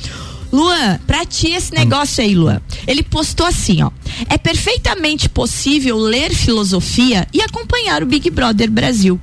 Luan, 0.56 0.98
pra 1.06 1.26
ti 1.26 1.48
esse 1.48 1.70
negócio 1.74 2.24
aí, 2.24 2.34
Luan. 2.34 2.62
Ele 2.86 3.02
postou 3.02 3.46
assim, 3.46 3.82
ó. 3.82 3.90
É 4.26 4.38
perfeitamente 4.38 5.28
possível 5.28 5.98
ler 5.98 6.34
filosofia 6.34 7.28
e 7.30 7.42
acompanhar 7.42 8.02
o 8.02 8.06
Big 8.06 8.30
Brother 8.30 8.70
Brasil. 8.70 9.20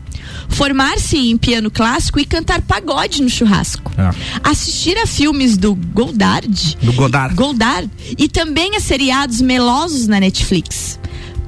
formar-se 0.50 1.18
em 1.18 1.36
piano 1.36 1.72
clássico 1.72 2.20
e 2.20 2.26
cantar 2.26 2.62
pagode 2.62 3.24
no 3.24 3.30
churrasco. 3.30 3.92
É. 3.98 4.14
Assistir 4.44 4.96
a 5.00 5.08
filmes 5.08 5.58
do 5.58 5.74
Goldard. 5.74 6.78
Do 6.80 6.94
Godard. 6.94 7.34
Goldard 7.34 7.90
e 8.16 8.28
também 8.30 8.76
a 8.76 8.80
seriados 8.80 9.42
melosos 9.42 10.08
na 10.08 10.20
Netflix. 10.20 11.00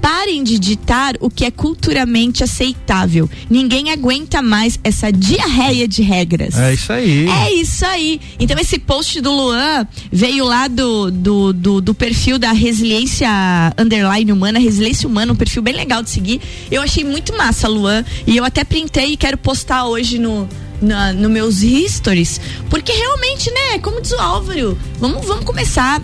Parem 0.06 0.44
de 0.44 0.60
ditar 0.60 1.16
o 1.20 1.32
que 1.32 1.44
é 1.44 1.50
culturalmente 1.50 2.44
aceitável. 2.44 3.28
Ninguém 3.50 3.90
aguenta 3.90 4.40
mais 4.40 4.80
essa 4.84 5.12
diarreia 5.12 5.88
de 5.88 6.04
regras. 6.04 6.56
É 6.60 6.76
isso 6.76 6.94
aí. 6.94 7.28
É 7.28 7.52
isso 7.52 7.84
aí. 7.84 8.22
Então 8.40 8.56
esse 8.60 8.78
post 8.78 9.20
do 9.20 9.32
Luan 9.32 9.88
veio 10.12 10.46
lá 10.46 10.68
do, 10.68 11.10
do, 11.10 11.52
do, 11.52 11.82
do 11.82 11.96
perfil 11.96 12.38
da 12.38 12.52
Resiliência 12.52 13.28
Underline 13.80 14.32
Humana, 14.32 14.60
Resiliência 14.60 15.10
Humana, 15.10 15.34
um 15.34 15.36
perfil 15.36 15.64
bem 15.64 15.74
legal 15.74 16.04
de 16.04 16.12
seguir. 16.12 16.40
Eu 16.70 16.84
achei 16.84 17.04
muito 17.04 17.36
massa, 17.36 17.68
Luan. 17.68 18.06
E 18.28 18.38
eu 18.38 18.46
até 18.46 18.64
printei 18.64 19.14
e 19.14 19.18
quero 19.18 19.40
postar 19.40 19.86
hoje 19.86 20.20
no, 20.20 20.48
na, 20.80 21.14
no 21.14 21.32
meus 21.32 21.62
stories. 21.88 22.40
Porque 22.70 22.92
realmente, 22.92 23.50
né, 23.50 23.80
como 23.80 24.00
diz 24.00 24.12
o 24.12 24.22
Álvaro, 24.22 24.78
vamos, 25.00 25.26
vamos 25.26 25.46
começar 25.46 26.00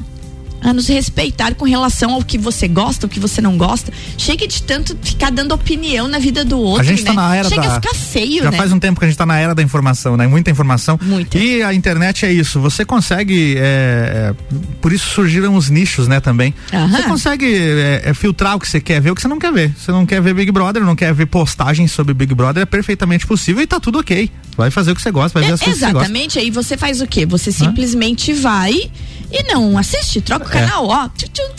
a 0.62 0.74
nos 0.74 0.88
respeitar 0.88 1.56
com 1.56 1.65
relação 1.65 2.13
ao 2.13 2.24
que 2.24 2.38
você 2.38 2.67
gosta, 2.67 3.06
o 3.08 3.10
que 3.10 3.19
você 3.19 3.41
não 3.41 3.58
gosta. 3.58 3.91
Chega 4.17 4.47
de 4.47 4.62
tanto 4.63 4.95
ficar 5.02 5.32
dando 5.32 5.54
opinião 5.54 6.08
na 6.08 6.19
vida 6.19 6.45
do 6.45 6.60
outro, 6.60 6.82
A 6.82 6.84
gente 6.84 7.00
né? 7.04 7.06
tá 7.08 7.13
na 7.13 7.36
era 7.36 7.50
Chega 7.50 7.62
da. 7.63 7.71
a 7.71 7.82
ficar 7.82 7.95
feio, 7.95 8.43
Já 8.43 8.52
né? 8.52 8.58
faz 8.58 8.71
um 8.71 8.80
tempo 8.80 9.00
que 9.00 9.06
a 9.06 9.08
gente 9.10 9.17
tá 9.17 9.26
na 9.26 9.38
era 9.39 9.56
da 9.56 9.62
informação, 9.63 10.15
né? 10.15 10.28
Muita 10.28 10.52
informação. 10.52 11.00
Muita. 11.02 11.38
E 11.38 11.63
a 11.63 11.74
internet 11.74 12.26
é 12.26 12.32
isso. 12.32 12.60
Você 12.60 12.86
consegue. 12.86 13.56
é, 13.58 13.62
é, 13.62 14.36
por 14.82 14.93
isso 14.93 15.10
surgiram 15.10 15.56
os 15.56 15.69
nichos, 15.69 16.08
né, 16.08 16.19
também. 16.19 16.54
Aham. 16.74 16.89
Você 16.97 17.04
consegue 17.04 17.45
é, 17.56 18.02
é, 18.06 18.13
filtrar 18.13 18.56
o 18.56 18.60
que 18.60 18.67
você 18.67 18.80
quer 18.80 19.02
ver, 19.02 19.12
o 19.12 19.15
que 19.15 19.21
você 19.21 19.28
não 19.28 19.39
quer 19.39 19.52
ver. 19.52 19.74
Você 19.78 19.91
não 19.91 20.06
quer 20.06 20.21
ver 20.21 20.34
Big 20.34 20.52
Brother, 20.52 20.84
não 20.84 20.95
quer 20.95 21.13
ver 21.13 21.26
postagens 21.26 21.91
sobre 21.91 22.13
Big 22.13 22.34
Brother, 22.36 22.63
é 22.63 22.65
perfeitamente 22.65 23.26
possível 23.26 23.62
e 23.63 23.67
tá 23.67 23.80
tudo 23.80 24.00
ok. 24.00 24.30
Vai 24.58 24.69
fazer 24.69 24.91
o 24.91 24.95
que 24.95 25.02
você 25.02 25.12
gosta, 25.12 25.39
vai 25.39 25.47
ver 25.47 25.52
É, 25.52 25.54
as 25.56 25.60
coisas 25.62 25.80
que 25.80 25.86
você 25.86 25.91
gosta. 25.93 26.08
exatamente, 26.08 26.38
aí 26.39 26.52
você 26.52 26.78
faz 26.78 27.02
o 27.02 27.08
quê? 27.08 27.26
Você 27.26 27.52
simplesmente 27.52 28.34
vai 28.34 28.91
e 29.32 29.44
não 29.44 29.78
assiste, 29.78 30.22
troca 30.22 30.46
o 30.46 30.50
É. 30.50 30.52
canal, 30.62 30.86
ó. 30.88 31.10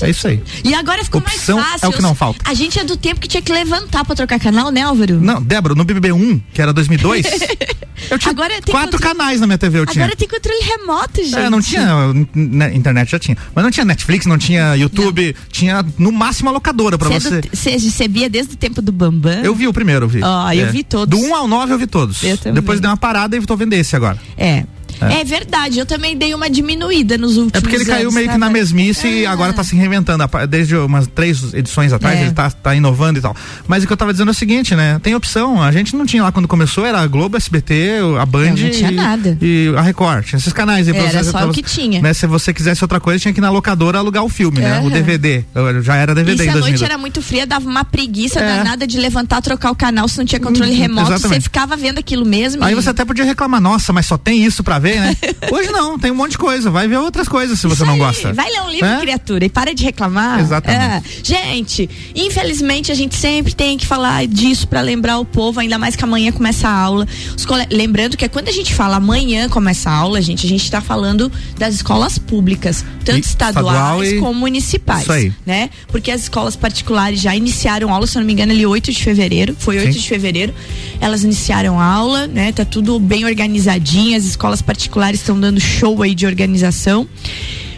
É 0.02 0.10
isso 0.10 0.28
aí. 0.28 0.42
E 0.64 0.74
agora 0.74 1.02
ficou 1.04 1.20
Opção 1.20 1.56
mais 1.58 1.70
fácil. 1.72 1.86
é 1.86 1.88
o 1.88 1.92
que 1.92 2.02
não 2.02 2.14
falta. 2.14 2.40
A 2.44 2.54
gente 2.54 2.78
é 2.78 2.84
do 2.84 2.96
tempo 2.96 3.20
que 3.20 3.28
tinha 3.28 3.42
que 3.42 3.52
levantar 3.52 4.04
pra 4.04 4.14
trocar 4.14 4.38
canal, 4.38 4.70
né, 4.70 4.82
Álvaro? 4.82 5.20
Não, 5.20 5.42
Débora, 5.42 5.74
no 5.74 5.84
BBB 5.84 6.12
1, 6.12 6.40
que 6.52 6.60
era 6.60 6.72
2002, 6.72 7.26
eu 8.10 8.18
tinha 8.18 8.30
Agora 8.32 8.54
quatro 8.62 8.92
controle- 8.98 9.02
canais 9.02 9.40
na 9.40 9.46
minha 9.46 9.58
TV, 9.58 9.78
eu 9.80 9.86
tinha. 9.86 10.04
Agora 10.04 10.16
tem 10.16 10.28
controle 10.28 10.58
remoto, 10.62 11.22
gente. 11.24 11.36
É, 11.36 11.50
não 11.50 11.60
tinha 11.60 12.12
né, 12.34 12.74
internet 12.74 13.10
já 13.10 13.18
tinha, 13.18 13.36
mas 13.54 13.64
não 13.64 13.70
tinha 13.70 13.84
Netflix, 13.84 14.26
não 14.26 14.38
tinha 14.38 14.74
YouTube, 14.76 15.34
tinha 15.50 15.84
no 15.98 16.12
máximo 16.12 16.48
a 16.50 16.52
locadora 16.52 16.98
pra 16.98 17.08
Você, 17.08 17.28
você. 17.28 17.36
é 17.38 17.78
você, 17.78 17.90
você 17.90 18.08
via 18.08 18.28
desde 18.28 18.54
o 18.54 18.56
tempo 18.56 18.82
do 18.82 18.92
Bambam? 18.92 19.42
Eu 19.42 19.54
vi 19.54 19.66
o 19.68 19.72
primeiro, 19.72 20.04
eu 20.06 20.08
vi. 20.08 20.22
Ó, 20.22 20.52
eu 20.52 20.70
vi 20.70 20.82
todos. 20.84 21.18
Do 21.18 21.24
1 21.26 21.34
ao 21.34 21.48
9 21.48 21.72
eu 21.72 21.78
vi 21.78 21.86
todos. 21.86 22.22
Eu 22.22 22.36
também. 22.38 22.54
Depois 22.54 22.80
dei 22.80 22.90
uma 22.90 22.96
parada 22.96 23.36
e 23.36 23.40
tô 23.46 23.56
vendo 23.56 23.72
esse 23.74 23.94
agora. 23.96 24.18
É. 24.36 24.64
É. 25.10 25.20
É. 25.20 25.24
verdade, 25.24 25.78
eu 25.78 25.86
também 25.86 26.16
dei 26.16 26.34
uma 26.34 26.50
diminuída 26.50 27.16
nos 27.16 27.36
últimos 27.36 27.54
É 27.54 27.60
porque 27.60 27.76
ele 27.76 27.84
caiu 27.84 28.02
anos, 28.02 28.14
meio 28.14 28.28
que 28.28 28.36
na 28.38 28.46
sabe? 28.46 28.58
mesmice 28.58 29.06
e 29.08 29.26
agora 29.26 29.52
tá 29.52 29.64
se 29.64 29.74
reinventando. 29.76 30.22
Desde 30.48 30.76
umas 30.76 31.06
três 31.06 31.54
edições 31.54 31.92
atrás, 31.92 32.18
É. 32.18 32.22
ele 32.22 32.32
tá, 32.32 32.50
tá 32.50 32.74
inovando 32.74 33.18
e 33.18 33.22
tal. 33.22 33.34
Mas 33.66 33.82
o 33.82 33.86
que 33.86 33.92
eu 33.92 33.96
tava 33.96 34.12
dizendo 34.12 34.28
é 34.28 34.32
o 34.32 34.34
seguinte, 34.34 34.74
né? 34.74 34.98
Tem 35.02 35.14
opção. 35.14 35.62
A 35.62 35.72
gente 35.72 35.96
não 35.96 36.04
tinha 36.06 36.22
lá 36.22 36.30
quando 36.32 36.46
começou, 36.48 36.84
era 36.84 37.00
a 37.00 37.06
Globo, 37.06 37.36
SBT, 37.36 37.98
a 38.20 38.26
Band 38.26 38.40
Não, 38.44 38.56
não 38.56 38.70
tinha 38.70 38.90
e, 38.90 38.94
nada. 38.94 39.38
e 39.40 39.72
a 39.76 39.80
Record. 39.82 40.24
Tinha 40.26 40.38
esses 40.38 40.52
canais 40.52 40.86
aí 40.88 40.94
pra 40.94 41.02
Era 41.04 41.24
você- 41.24 41.30
só 41.30 41.38
pra 41.38 41.46
o 41.48 41.52
você- 41.54 41.62
que 41.62 41.68
tinha. 41.70 42.00
Né? 42.02 42.12
Se 42.12 42.26
você 42.26 42.52
quisesse 42.52 42.82
outra 42.84 43.00
coisa, 43.00 43.18
tinha 43.20 43.32
que 43.32 43.40
ir 43.40 43.42
na 43.42 43.50
locadora 43.50 43.98
alugar 43.98 44.24
o 44.24 44.28
filme, 44.28 44.58
né? 44.60 44.80
O. 44.80 44.90
DVD. 44.90 45.44
Já 45.82 45.96
era 45.96 46.12
E 46.12 46.14
DVD 46.16 46.36
se 46.42 46.46
em 46.46 46.50
a 46.50 46.52
2002. 46.52 46.80
noite 46.80 46.84
era 46.84 46.98
muito 46.98 47.22
fria, 47.22 47.46
dava 47.46 47.68
uma 47.68 47.84
preguiça 47.84 48.40
É. 48.40 48.56
danada 48.58 48.86
de 48.86 48.98
levantar, 48.98 49.40
trocar 49.40 49.70
o 49.70 49.74
canal 49.74 50.06
se 50.08 50.18
não 50.18 50.24
tinha 50.24 50.38
controle 50.40 50.72
Hum, 50.72 50.76
remoto. 50.78 51.06
Você 51.08 51.14
exatamente. 51.14 51.42
ficava 51.44 51.76
vendo 51.76 51.98
aquilo 51.98 52.24
mesmo. 52.26 52.62
Aí 52.64 52.72
e- 52.72 52.74
você 52.74 52.90
até 52.90 53.04
podia 53.04 53.24
reclamar, 53.24 53.60
nossa, 53.60 53.92
mas 53.92 54.06
só 54.06 54.16
tem 54.18 54.44
isso 54.44 54.62
pra 54.62 54.78
ver, 54.78 54.91
né? 55.00 55.16
Hoje 55.50 55.70
não, 55.70 55.98
tem 55.98 56.10
um 56.10 56.14
monte 56.14 56.32
de 56.32 56.38
coisa. 56.38 56.70
Vai 56.70 56.86
ver 56.88 56.96
outras 56.98 57.28
coisas 57.28 57.58
se 57.58 57.66
você 57.66 57.84
não 57.84 57.98
gosta. 57.98 58.32
Vai 58.32 58.50
ler 58.50 58.62
um 58.62 58.70
livro, 58.70 58.86
É? 58.86 59.00
criatura, 59.00 59.44
e 59.44 59.48
para 59.48 59.74
de 59.74 59.84
reclamar. 59.84 60.40
Exatamente. 60.40 60.82
É. 60.82 61.02
Gente, 61.22 61.88
infelizmente 62.14 62.90
a 62.92 62.94
gente 62.94 63.14
sempre 63.16 63.54
tem 63.54 63.76
que 63.76 63.86
falar 63.86 64.26
disso 64.26 64.66
pra 64.68 64.80
lembrar 64.80 65.18
o 65.18 65.24
povo, 65.24 65.60
ainda 65.60 65.78
mais 65.78 65.96
que 65.96 66.04
amanhã 66.04 66.32
começa 66.32 66.68
a 66.68 66.72
aula. 66.72 67.06
Cole- 67.46 67.66
Lembrando 67.70 68.16
que 68.16 68.28
quando 68.28 68.48
a 68.48 68.52
gente 68.52 68.72
fala 68.74 68.96
amanhã 68.96 69.48
começa 69.48 69.90
a 69.90 69.94
aula, 69.94 70.20
gente, 70.22 70.46
a 70.46 70.48
gente 70.48 70.70
tá 70.70 70.80
falando 70.80 71.30
das 71.58 71.74
escolas 71.74 72.18
públicas, 72.18 72.84
tanto 73.04 73.18
E 73.18 73.20
estaduais 73.20 73.66
estadual 73.76 74.04
e- 74.04 74.18
como 74.20 74.40
municipais. 74.40 75.02
Isso 75.02 75.12
aí. 75.12 75.32
Né? 75.44 75.70
Porque 75.88 76.10
as 76.10 76.22
escolas 76.22 76.54
particulares 76.56 77.20
já 77.20 77.34
iniciaram 77.34 77.92
aula, 77.92 78.06
se 78.06 78.16
eu 78.16 78.20
não 78.20 78.26
me 78.26 78.32
engano, 78.32 78.52
ali 78.52 78.64
8 78.64 78.92
de 78.92 79.02
fevereiro. 79.02 79.56
Foi 79.58 79.78
8 79.78 79.92
Sim. 79.94 79.98
de 80.00 80.08
fevereiro. 80.08 80.54
Elas 81.00 81.24
iniciaram 81.24 81.80
aula, 81.80 82.26
né? 82.26 82.52
Tá 82.52 82.64
tudo 82.64 82.98
bem 82.98 83.24
organizadinho. 83.24 84.16
As 84.16 84.24
escolas 84.24 84.62
particulares 84.62 84.81
estão 85.14 85.38
dando 85.38 85.60
show 85.60 86.02
aí 86.02 86.14
de 86.14 86.26
organização. 86.26 87.08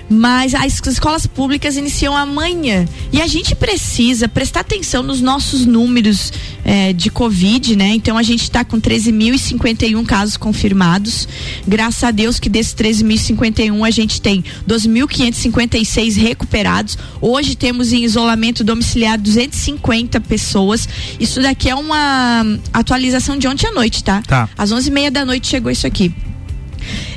Mas 0.09 0.55
as 0.55 0.81
escolas 0.87 1.27
públicas 1.27 1.77
iniciam 1.77 2.17
amanhã. 2.17 2.87
E 3.13 3.23
a 3.23 3.27
gente 3.27 3.55
precisa 3.55 4.29
prestar 4.29 4.61
atenção 4.61 5.03
nos 5.03 5.21
nossos 5.21 5.65
números 5.65 6.33
eh, 6.65 6.93
de 6.93 7.11
Covid, 7.11 7.75
né? 7.75 7.95
Então 7.95 8.19
a 8.19 8.23
gente 8.23 8.43
está 8.43 8.65
com 8.65 8.81
13.051 8.81 10.05
casos 10.05 10.37
confirmados. 10.37 11.27
Graças 11.67 12.05
a 12.05 12.11
Deus 12.11 12.39
que 12.39 12.51
desses 12.51 12.75
13.051 12.75 13.87
a 13.87 13.91
gente 13.91 14.21
tem 14.21 14.45
2.556 14.69 16.17
recuperados. 16.17 16.99
Hoje 17.21 17.57
temos 17.57 17.93
em 17.93 18.05
isolamento 18.05 18.63
domiciliar 18.63 19.19
250 19.19 20.21
pessoas. 20.21 20.87
Isso 21.19 21.41
daqui 21.41 21.71
é 21.71 21.75
uma 21.75 22.45
atualização 22.73 23.39
de 23.39 23.49
ontem 23.49 23.67
à 23.67 23.73
noite, 23.73 24.05
tá? 24.05 24.23
Tá. 24.23 24.49
Às 24.57 24.71
11h30 24.71 25.11
da 25.11 25.25
noite 25.25 25.47
chegou 25.47 25.71
isso 25.71 25.87
aqui. 25.87 26.13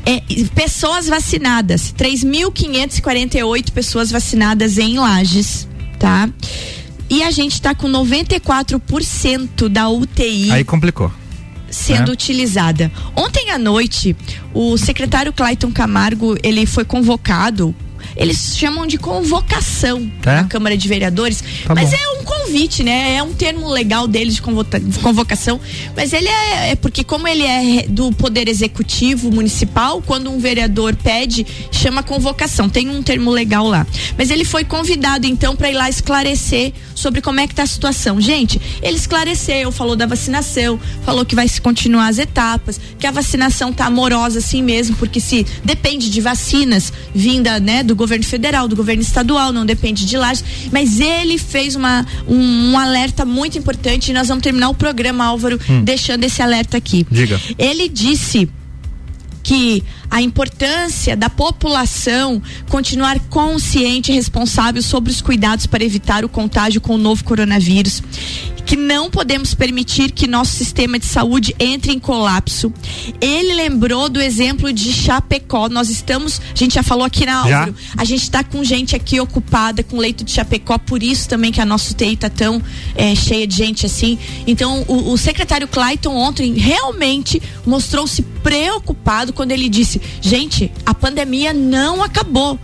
É, 0.09 0.21
pessoas 0.55 1.07
vacinadas, 1.07 1.93
3.548 1.97 3.71
pessoas 3.71 4.09
vacinadas 4.09 4.77
em 4.77 4.97
Lages, 4.97 5.67
tá? 5.99 6.29
E 7.09 7.23
a 7.23 7.31
gente 7.31 7.61
tá 7.61 7.75
com 7.75 7.89
94% 7.89 9.67
da 9.69 9.89
UTI 9.89 10.51
Aí 10.51 10.63
complicou. 10.63 11.11
sendo 11.69 12.07
né? 12.07 12.11
utilizada. 12.13 12.91
Ontem 13.15 13.49
à 13.51 13.57
noite, 13.57 14.15
o 14.53 14.77
secretário 14.77 15.33
Clayton 15.33 15.71
Camargo, 15.71 16.37
ele 16.43 16.65
foi 16.65 16.85
convocado 16.85 17.75
eles 18.15 18.57
chamam 18.57 18.87
de 18.87 18.97
convocação 18.97 20.09
É? 20.25 20.37
na 20.37 20.43
Câmara 20.45 20.75
de 20.75 20.87
Vereadores, 20.87 21.43
Tá 21.65 21.75
mas 21.75 21.91
bom. 21.91 21.95
é 21.95 22.16
convite, 22.27 22.83
né? 22.83 23.15
É 23.15 23.23
um 23.23 23.33
termo 23.33 23.69
legal 23.69 24.07
deles 24.07 24.35
de 24.35 24.41
convocação, 25.01 25.59
mas 25.95 26.11
ele 26.13 26.27
é, 26.27 26.71
é 26.71 26.75
porque 26.75 27.03
como 27.03 27.27
ele 27.27 27.43
é 27.43 27.87
do 27.87 28.11
Poder 28.11 28.49
Executivo 28.49 29.31
Municipal, 29.31 30.01
quando 30.05 30.29
um 30.29 30.37
vereador 30.37 30.95
pede, 30.95 31.45
chama 31.71 32.03
convocação. 32.03 32.69
Tem 32.69 32.89
um 32.89 33.01
termo 33.01 33.31
legal 33.31 33.67
lá. 33.67 33.87
Mas 34.17 34.29
ele 34.29 34.43
foi 34.43 34.63
convidado 34.63 35.25
então 35.25 35.55
para 35.55 35.69
ir 35.69 35.73
lá 35.73 35.89
esclarecer 35.89 36.73
sobre 36.93 37.21
como 37.21 37.39
é 37.39 37.47
que 37.47 37.55
tá 37.55 37.63
a 37.63 37.67
situação. 37.67 38.19
Gente, 38.19 38.59
ele 38.81 38.97
esclareceu, 38.97 39.71
falou 39.71 39.95
da 39.95 40.05
vacinação, 40.05 40.79
falou 41.05 41.25
que 41.25 41.35
vai 41.35 41.47
se 41.47 41.61
continuar 41.61 42.07
as 42.07 42.17
etapas, 42.17 42.79
que 42.99 43.07
a 43.07 43.11
vacinação 43.11 43.71
tá 43.71 43.85
amorosa 43.85 44.39
assim 44.39 44.61
mesmo, 44.61 44.95
porque 44.97 45.19
se 45.19 45.45
depende 45.63 46.09
de 46.09 46.19
vacinas 46.19 46.91
vinda, 47.13 47.59
né, 47.59 47.83
do 47.83 47.95
governo 47.95 48.25
federal, 48.25 48.67
do 48.67 48.75
governo 48.75 49.01
estadual, 49.01 49.53
não 49.53 49.65
depende 49.65 50.05
de 50.05 50.17
lá. 50.17 50.33
Mas 50.71 50.99
ele 50.99 51.37
fez 51.37 51.75
uma, 51.75 52.05
um, 52.27 52.71
um 52.71 52.77
alerta 52.79 53.25
muito 53.25 53.57
importante 53.57 54.11
e 54.11 54.13
nós 54.13 54.27
vamos 54.27 54.43
terminar 54.43 54.69
o 54.69 54.73
programa, 54.73 55.25
Álvaro, 55.25 55.59
Hum. 55.69 55.83
deixando 55.83 56.23
esse 56.23 56.41
alerta 56.41 56.77
aqui. 56.77 57.05
Diga. 57.11 57.39
Ele 57.57 57.89
disse 57.89 58.49
que 59.43 59.81
a 60.11 60.21
importância 60.21 61.15
da 61.15 61.29
população 61.29 62.41
continuar 62.69 63.17
consciente 63.29 64.11
e 64.11 64.15
responsável 64.15 64.81
sobre 64.81 65.09
os 65.09 65.21
cuidados 65.21 65.65
para 65.65 65.83
evitar 65.83 66.25
o 66.25 66.29
contágio 66.29 66.81
com 66.81 66.95
o 66.95 66.97
novo 66.97 67.23
coronavírus, 67.23 68.01
que 68.67 68.75
não 68.75 69.09
podemos 69.09 69.53
permitir 69.53 70.11
que 70.11 70.27
nosso 70.27 70.51
sistema 70.51 70.99
de 70.99 71.05
saúde 71.05 71.55
entre 71.57 71.93
em 71.93 71.99
colapso. 71.99 72.71
Ele 73.21 73.53
lembrou 73.53 74.09
do 74.09 74.21
exemplo 74.21 74.73
de 74.73 74.91
Chapecó. 74.91 75.69
Nós 75.69 75.89
estamos, 75.89 76.41
a 76.53 76.55
gente 76.55 76.75
já 76.75 76.83
falou 76.83 77.05
aqui 77.05 77.25
na? 77.25 77.37
Álvaro, 77.37 77.73
a 77.95 78.03
gente 78.03 78.23
está 78.23 78.43
com 78.43 78.61
gente 78.65 78.93
aqui 78.93 79.21
ocupada 79.21 79.83
com 79.83 79.97
leito 79.97 80.25
de 80.25 80.31
Chapecó, 80.31 80.77
por 80.77 81.01
isso 81.01 81.29
também 81.29 81.49
que 81.49 81.61
a 81.61 81.65
nossa 81.65 81.93
UTI 81.93 82.13
está 82.15 82.29
tão 82.29 82.61
eh, 82.95 83.15
cheia 83.15 83.47
de 83.47 83.55
gente 83.55 83.85
assim. 83.85 84.19
Então, 84.45 84.83
o, 84.85 85.13
o 85.13 85.17
secretário 85.17 85.67
Clayton 85.69 86.13
ontem 86.13 86.53
realmente 86.53 87.41
mostrou-se 87.65 88.21
preocupado 88.21 89.31
quando 89.31 89.53
ele 89.53 89.69
disse: 89.69 90.01
gente, 90.19 90.69
a 90.85 90.93
pandemia 90.93 91.53
não 91.53 92.03
acabou. 92.03 92.59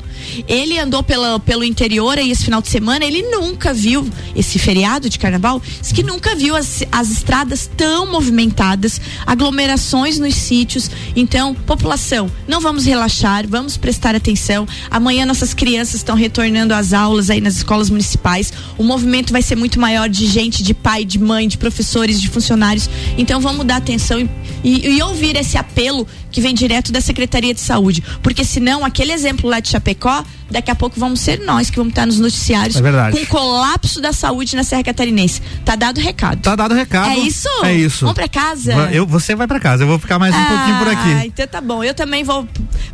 Ele 0.47 0.79
andou 0.79 1.03
pela, 1.03 1.39
pelo 1.39 1.63
interior 1.63 2.17
aí 2.17 2.31
esse 2.31 2.43
final 2.43 2.62
de 2.62 2.69
semana, 2.69 3.05
ele 3.05 3.21
nunca 3.23 3.73
viu 3.73 4.07
esse 4.36 4.59
feriado 4.59 5.09
de 5.09 5.19
carnaval, 5.19 5.62
diz 5.81 5.91
que 5.91 6.03
nunca 6.03 6.36
viu 6.36 6.55
as, 6.55 6.83
as 6.91 7.09
estradas 7.09 7.69
tão 7.77 8.12
movimentadas, 8.12 8.99
aglomerações 9.25 10.19
nos 10.19 10.36
sítios. 10.36 10.89
Então, 11.15 11.53
população, 11.53 12.29
não 12.47 12.59
vamos 12.59 12.86
relaxar, 12.86 13.47
vamos 13.47 13.77
prestar 13.77 14.15
atenção. 14.15 14.67
Amanhã 14.89 15.25
nossas 15.25 15.53
crianças 15.53 15.95
estão 15.95 16.15
retornando 16.15 16.73
às 16.73 16.93
aulas 16.93 17.29
aí 17.29 17.41
nas 17.41 17.55
escolas 17.55 17.89
municipais. 17.89 18.53
O 18.77 18.83
movimento 18.83 19.31
vai 19.31 19.41
ser 19.41 19.55
muito 19.55 19.79
maior 19.79 20.09
de 20.09 20.25
gente, 20.25 20.63
de 20.63 20.73
pai, 20.73 21.05
de 21.05 21.19
mãe, 21.19 21.47
de 21.47 21.57
professores, 21.57 22.21
de 22.21 22.29
funcionários. 22.29 22.89
Então 23.17 23.39
vamos 23.39 23.65
dar 23.65 23.77
atenção 23.77 24.19
e, 24.19 24.29
e, 24.63 24.97
e 24.97 25.01
ouvir 25.01 25.36
esse 25.36 25.57
apelo 25.57 26.07
que 26.31 26.41
vem 26.41 26.53
direto 26.53 26.91
da 26.91 26.99
Secretaria 26.99 27.53
de 27.53 27.62
Saúde. 27.62 28.03
Porque 28.21 28.43
senão, 28.43 28.83
aquele 28.83 29.13
exemplo 29.13 29.49
lá 29.49 29.59
de 29.59 29.69
Chapecó, 29.69 30.12
daqui 30.49 30.69
a 30.69 30.76
pouco 30.76 30.99
vamos 30.99 31.19
ser 31.19 31.39
nós 31.39 31.69
que 31.69 31.78
vamos 31.78 31.91
estar 31.91 32.06
nos 32.06 32.19
noticiários 32.19 32.76
é 32.76 33.12
com 33.12 33.26
colapso 33.26 34.02
da 34.02 34.13
saúde 34.13 34.56
na 34.56 34.63
Serra 34.63 34.84
Catarinense. 34.84 35.41
Tá 35.65 35.76
dado 35.76 35.97
o 35.97 36.02
recado. 36.02 36.41
Tá 36.41 36.56
dado 36.56 36.73
o 36.73 36.76
recado. 36.76 37.10
É 37.10 37.17
isso? 37.17 37.47
É 37.63 37.73
isso. 37.73 38.02
Vamos 38.02 38.15
pra 38.15 38.28
casa? 38.28 38.73
Eu, 38.91 39.06
você 39.06 39.36
vai 39.36 39.47
pra 39.47 39.60
casa, 39.60 39.84
eu 39.84 39.88
vou 39.88 39.97
ficar 39.97 40.19
mais 40.19 40.34
um 40.36 40.38
ah, 40.38 40.45
pouquinho 40.45 40.78
por 40.78 40.88
aqui. 40.88 41.13
Ah, 41.13 41.26
então 41.26 41.47
tá 41.47 41.62
bom. 41.62 41.84
Eu 41.84 41.93
também 41.93 42.23
vou. 42.23 42.47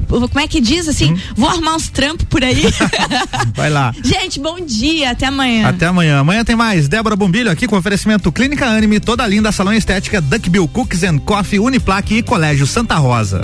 Como 0.07 0.39
é 0.39 0.47
que 0.47 0.61
diz 0.61 0.87
assim? 0.87 1.13
Hum? 1.13 1.19
Vou 1.35 1.49
armar 1.49 1.75
uns 1.75 1.89
trampos 1.89 2.25
por 2.25 2.43
aí. 2.43 2.63
vai 3.55 3.69
lá. 3.69 3.93
Gente, 4.03 4.39
bom 4.39 4.59
dia. 4.59 5.11
Até 5.11 5.27
amanhã. 5.27 5.67
Até 5.67 5.87
amanhã. 5.87 6.19
Amanhã 6.19 6.43
tem 6.43 6.55
mais. 6.55 6.87
Débora 6.87 7.15
Bombilho 7.15 7.51
aqui 7.51 7.67
com 7.67 7.77
oferecimento 7.77 8.31
Clínica 8.31 8.65
Anime, 8.65 8.99
toda 8.99 9.25
linda, 9.27 9.51
salão 9.51 9.73
estética, 9.73 10.21
Duckbill 10.21 10.67
Cookies 10.67 11.03
and 11.03 11.19
Coffee, 11.19 11.59
Uniplaque 11.59 12.15
e 12.15 12.23
Colégio 12.23 12.65
Santa 12.65 12.95
Rosa. 12.95 13.41